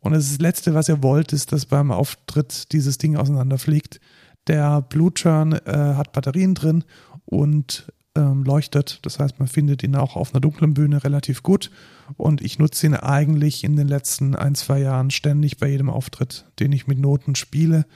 [0.00, 4.00] und das Letzte, was ihr wollt, ist, dass beim Auftritt dieses Ding auseinanderfliegt.
[4.46, 5.60] Der Blue Turn äh,
[5.94, 6.84] hat Batterien drin
[7.26, 9.00] und ähm, leuchtet.
[9.02, 11.70] Das heißt, man findet ihn auch auf einer dunklen Bühne relativ gut.
[12.16, 16.46] Und ich nutze ihn eigentlich in den letzten ein, zwei Jahren ständig bei jedem Auftritt,
[16.58, 17.86] den ich mit Noten spiele.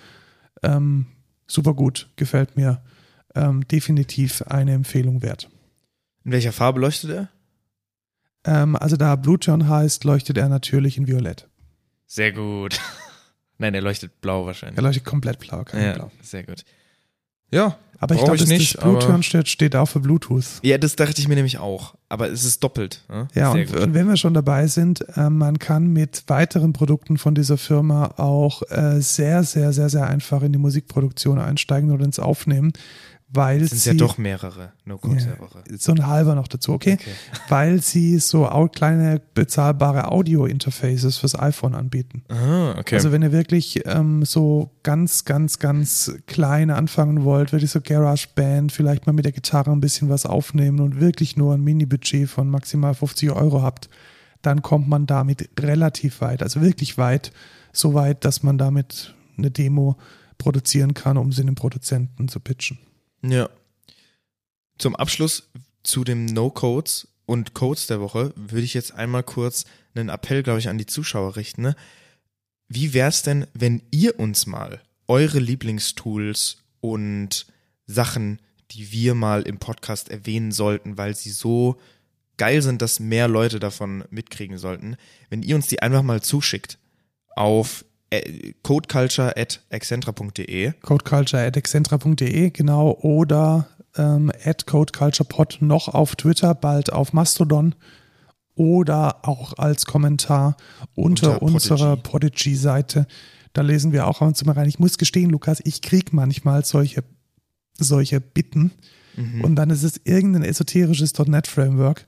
[0.63, 1.07] Ähm,
[1.47, 2.83] super gut, gefällt mir.
[3.35, 5.51] Ähm, definitiv eine Empfehlung wert.
[6.25, 7.29] In welcher Farbe leuchtet er?
[8.45, 11.49] Ähm, also da Blue Turn heißt, leuchtet er natürlich in Violett.
[12.07, 12.81] Sehr gut.
[13.59, 14.79] Nein, er leuchtet blau wahrscheinlich.
[14.79, 16.11] Er leuchtet komplett blau, kein ja, Blau.
[16.23, 16.65] sehr gut.
[17.55, 20.45] Ja, Aber ich glaube, ich das, nicht, das aber- steht, steht auch für Bluetooth.
[20.63, 21.95] ja, das dachte ich mir nämlich auch.
[22.09, 23.03] Aber es ist doppelt.
[23.09, 23.29] ne?
[23.35, 23.81] Ja, sehr und, gut.
[23.83, 28.15] und wenn wir schon dabei sind, äh, man kann mit weiteren Produkten von dieser Firma
[28.19, 32.73] auch äh, sehr, sehr, sehr, sehr einfach in die Musikproduktion einsteigen oder ins Aufnehmen,
[33.35, 34.73] weil Es sind sie ja doch mehrere.
[34.85, 35.79] No Code Ja.
[35.79, 36.95] so ein halber noch dazu, okay?
[36.95, 37.11] Okay.
[37.49, 42.25] Weil sie so kleine bezahlbare Audio-Interfaces fürs iPhone anbieten.
[42.29, 42.97] Ah, okay.
[42.97, 48.73] Also wenn ihr wirklich ähm, so ganz, ganz, ganz klein anfangen wollt, wirklich so GarageBand,
[48.73, 52.49] vielleicht mal mit der Gitarre ein bisschen was aufnehmen und wirklich nur ein Mini-Budget von
[52.49, 53.89] maximal 50 Euro habt,
[54.43, 57.33] dann kommt man damit relativ weit, also wirklich weit,
[57.73, 59.97] so weit, dass man damit eine Demo
[60.39, 62.79] produzieren kann, um sie dem Produzenten zu pitchen.
[63.31, 63.49] Ja.
[64.79, 65.51] Zum Abschluss
[65.83, 69.65] zu dem No-Codes und Codes der Woche würde ich jetzt einmal kurz
[69.95, 71.63] einen Appell, glaube ich, an die Zuschauer richten.
[71.63, 71.77] Ne?
[72.69, 77.47] Wie wär's denn, wenn ihr uns mal eure Lieblingstools und
[77.87, 78.41] Sachen,
[78.73, 81.81] die wir mal im Podcast erwähnen sollten, weil sie so
[82.37, 84.97] geil sind, dass mehr Leute davon mitkriegen sollten,
[85.31, 86.79] wenn ihr uns die einfach mal zuschickt
[87.37, 87.85] auf
[88.63, 93.67] codeculture.excentra.de codeculture.excentra.de, genau, oder
[93.97, 97.75] ähm, at codeculturepod noch auf Twitter, bald auf Mastodon
[98.55, 100.57] oder auch als Kommentar
[100.95, 103.07] unter, Unter unserer Podigy-Seite.
[103.53, 104.69] Da lesen wir auch ab und zu mal rein.
[104.69, 107.03] Ich muss gestehen, Lukas, ich krieg manchmal solche,
[107.79, 108.73] solche Bitten
[109.17, 109.43] Mhm.
[109.45, 112.05] und dann ist es irgendein esoterisches .NET-Framework,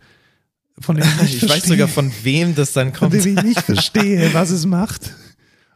[0.81, 3.25] von dem ich Ich weiß sogar, von wem das dann von kommt.
[3.25, 5.15] dem ich nicht verstehe, was es macht.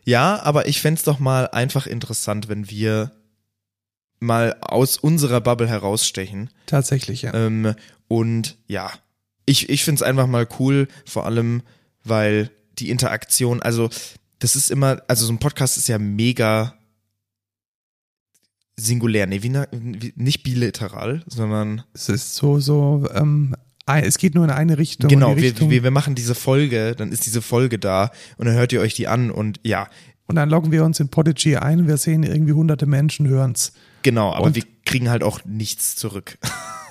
[0.05, 3.13] Ja, aber ich fänd's doch mal einfach interessant, wenn wir
[4.19, 6.51] mal aus unserer Bubble herausstechen.
[6.67, 7.35] Tatsächlich, ja.
[7.35, 7.75] Ähm,
[8.09, 8.93] und ja,
[9.47, 11.63] ich, ich find's einfach mal cool, vor allem,
[12.05, 13.89] weil die Interaktion, also
[14.39, 16.75] das ist immer, also so ein Podcast ist ja mega
[18.77, 23.55] singulär, nee, wie, wie, nicht bilateral, sondern Es ist so, so, ähm,
[23.87, 25.09] es geht nur in eine Richtung.
[25.09, 28.55] genau, wir, Richtung, wir, wir machen diese Folge, dann ist diese Folge da und dann
[28.55, 29.89] hört ihr euch die an und ja,
[30.27, 33.73] Und dann loggen wir uns in Podigy ein, wir sehen irgendwie hunderte Menschen hören's.
[34.03, 36.39] genau, aber Und- wir kriegen halt auch nichts zurück.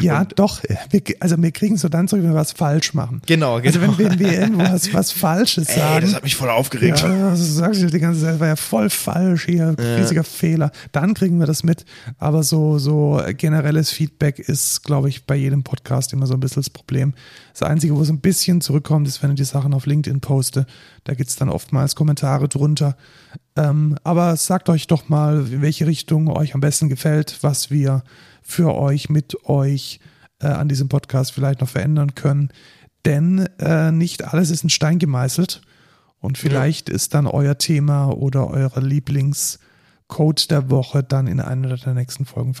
[0.00, 0.62] Ja, doch.
[0.90, 3.22] Wir, also wir kriegen so dann zurück, wenn wir was falsch machen.
[3.26, 3.66] Genau, genau.
[3.66, 6.00] Also wenn, wenn wir irgendwo was, was Falsches Ey, sagen.
[6.06, 7.00] das hat mich voll aufgeregt.
[7.02, 10.70] ja, das sagst du die ganze Zeit, war ja voll falsch hier, riesiger Fehler.
[10.92, 11.84] Dann kriegen wir das mit.
[12.18, 16.62] Aber so, so generelles Feedback ist, glaube ich, bei jedem Podcast immer so ein bisschen
[16.62, 17.14] das Problem.
[17.52, 20.66] Das Einzige, wo es ein bisschen zurückkommt, ist, wenn ich die Sachen auf LinkedIn poste.
[21.04, 22.96] Da gibt's dann oftmals Kommentare drunter.
[23.58, 28.04] Ähm, aber sagt euch doch mal, welche Richtung euch am besten gefällt, was wir
[28.42, 29.98] für euch, mit euch
[30.40, 32.50] äh, an diesem Podcast vielleicht noch verändern können.
[33.04, 35.62] Denn äh, nicht alles ist in Stein gemeißelt.
[36.20, 41.94] Und vielleicht ist dann euer Thema oder eure Lieblingscode der Woche dann in einer der
[41.94, 42.54] nächsten Folgen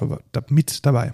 [0.48, 1.12] mit dabei.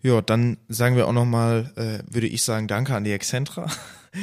[0.00, 3.66] Ja, dann sagen wir auch nochmal, äh, würde ich sagen, danke an die Excentra.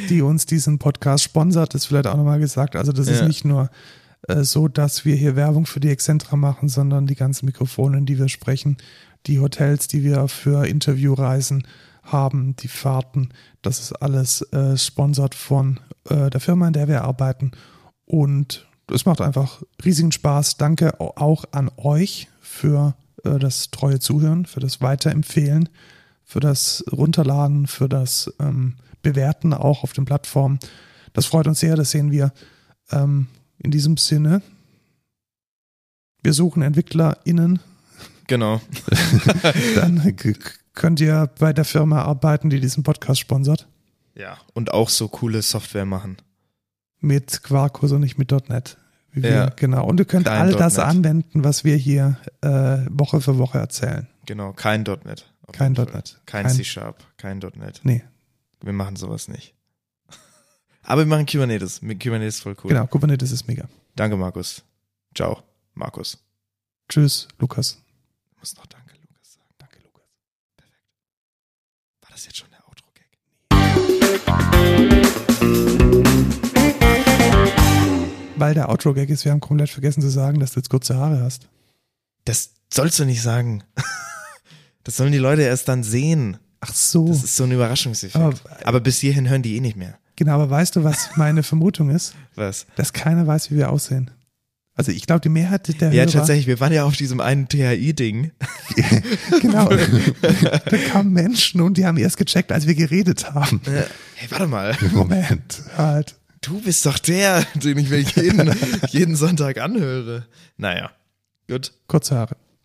[0.09, 2.76] die uns diesen Podcast sponsert, ist vielleicht auch nochmal gesagt.
[2.76, 3.27] Also das ist Ja.
[3.27, 3.69] nicht nur
[4.27, 8.05] äh, so, dass wir hier Werbung für die Excentra machen, sondern die ganzen Mikrofone, in
[8.05, 8.77] die wir sprechen,
[9.25, 11.67] die Hotels, die wir für Interviewreisen
[12.03, 13.29] haben, die Fahrten,
[13.61, 15.79] das ist alles äh, sponsert von
[16.09, 17.51] äh, der Firma, in der wir arbeiten.
[18.05, 20.57] Und es macht einfach riesigen Spaß.
[20.57, 25.69] Danke au- auch an euch für äh, das treue Zuhören, für das Weiterempfehlen,
[26.23, 30.59] für das Runterladen, für das ähm, Bewerten auch auf den Plattformen.
[31.13, 32.33] Das freut uns sehr, das sehen wir
[32.91, 33.27] ähm,
[33.60, 34.41] in diesem Sinne.
[36.22, 37.60] Wir suchen EntwicklerInnen.
[38.27, 38.61] Genau.
[39.76, 40.15] Dann
[40.73, 43.68] könnt ihr bei der Firma arbeiten, die diesen Podcast sponsert.
[44.15, 44.38] Ja.
[44.53, 46.18] Und auch so coole Software machen.
[46.99, 48.77] Mit Quarkus und nicht mit .NET.
[49.11, 49.49] Wir, Ja.
[49.49, 49.86] Genau.
[49.88, 50.86] Und ihr könnt Kein all das .NET.
[50.86, 54.07] anwenden, was wir hier äh, Woche für Woche erzählen.
[54.26, 55.26] Genau, kein .NET.
[55.53, 55.72] Kein.
[55.73, 56.22] .NET.
[56.27, 57.80] Kein, Kein- C-Sharp, kein .NET.
[57.84, 58.03] Nee,
[58.61, 59.56] Wir machen sowas nicht.
[60.89, 61.81] Aber wir machen Kubernetes.
[61.81, 62.69] Kubernetes ist voll cool.
[62.69, 62.87] genau.
[62.87, 63.69] Kubernetes ist mega.
[63.95, 64.63] Danke, Markus.
[65.13, 65.43] Ciao,
[65.75, 66.17] Markus.
[66.89, 67.77] Tschüss, Lukas.
[68.31, 69.53] Du musst noch Danke, Lukas sagen.
[69.59, 70.07] Danke, Lukas.
[72.01, 74.19] War das jetzt schon der Outro-Gag?
[78.37, 81.21] Weil der Outro-Gag ist, wir haben komplett vergessen zu sagen, dass du jetzt kurze Haare
[81.21, 81.47] hast.
[82.25, 83.63] Das sollst du nicht sagen.
[84.85, 86.37] Das sollen die Leute erst dann sehen.
[86.61, 87.09] Ach so.
[87.09, 88.15] Das ist so ein Überraschungseffekt.
[88.15, 89.99] Aber- Aber, bis hierhin hören die eh nicht mehr.
[90.19, 92.13] Genau, aber weißt du, was meine Vermutung ist?
[92.35, 92.65] Was?
[92.75, 94.11] Dass keiner weiß, wie wir aussehen.
[94.75, 97.47] Also ich glaube, die Mehrheit der Ja, Hörer, tatsächlich, wir waren ja auf diesem einen
[97.47, 98.31] THI-Ding.
[99.41, 103.61] genau, da kamen Menschen und die haben erst gecheckt, als wir geredet haben.
[103.63, 104.75] Hey, warte mal.
[104.91, 106.15] Moment, halt.
[106.41, 108.53] Du bist doch der, den ich mir jeden,
[108.89, 110.25] jeden Sonntag anhöre.
[110.57, 110.91] Naja,
[111.47, 111.71] gut.
[111.87, 112.35] Kurze Haare.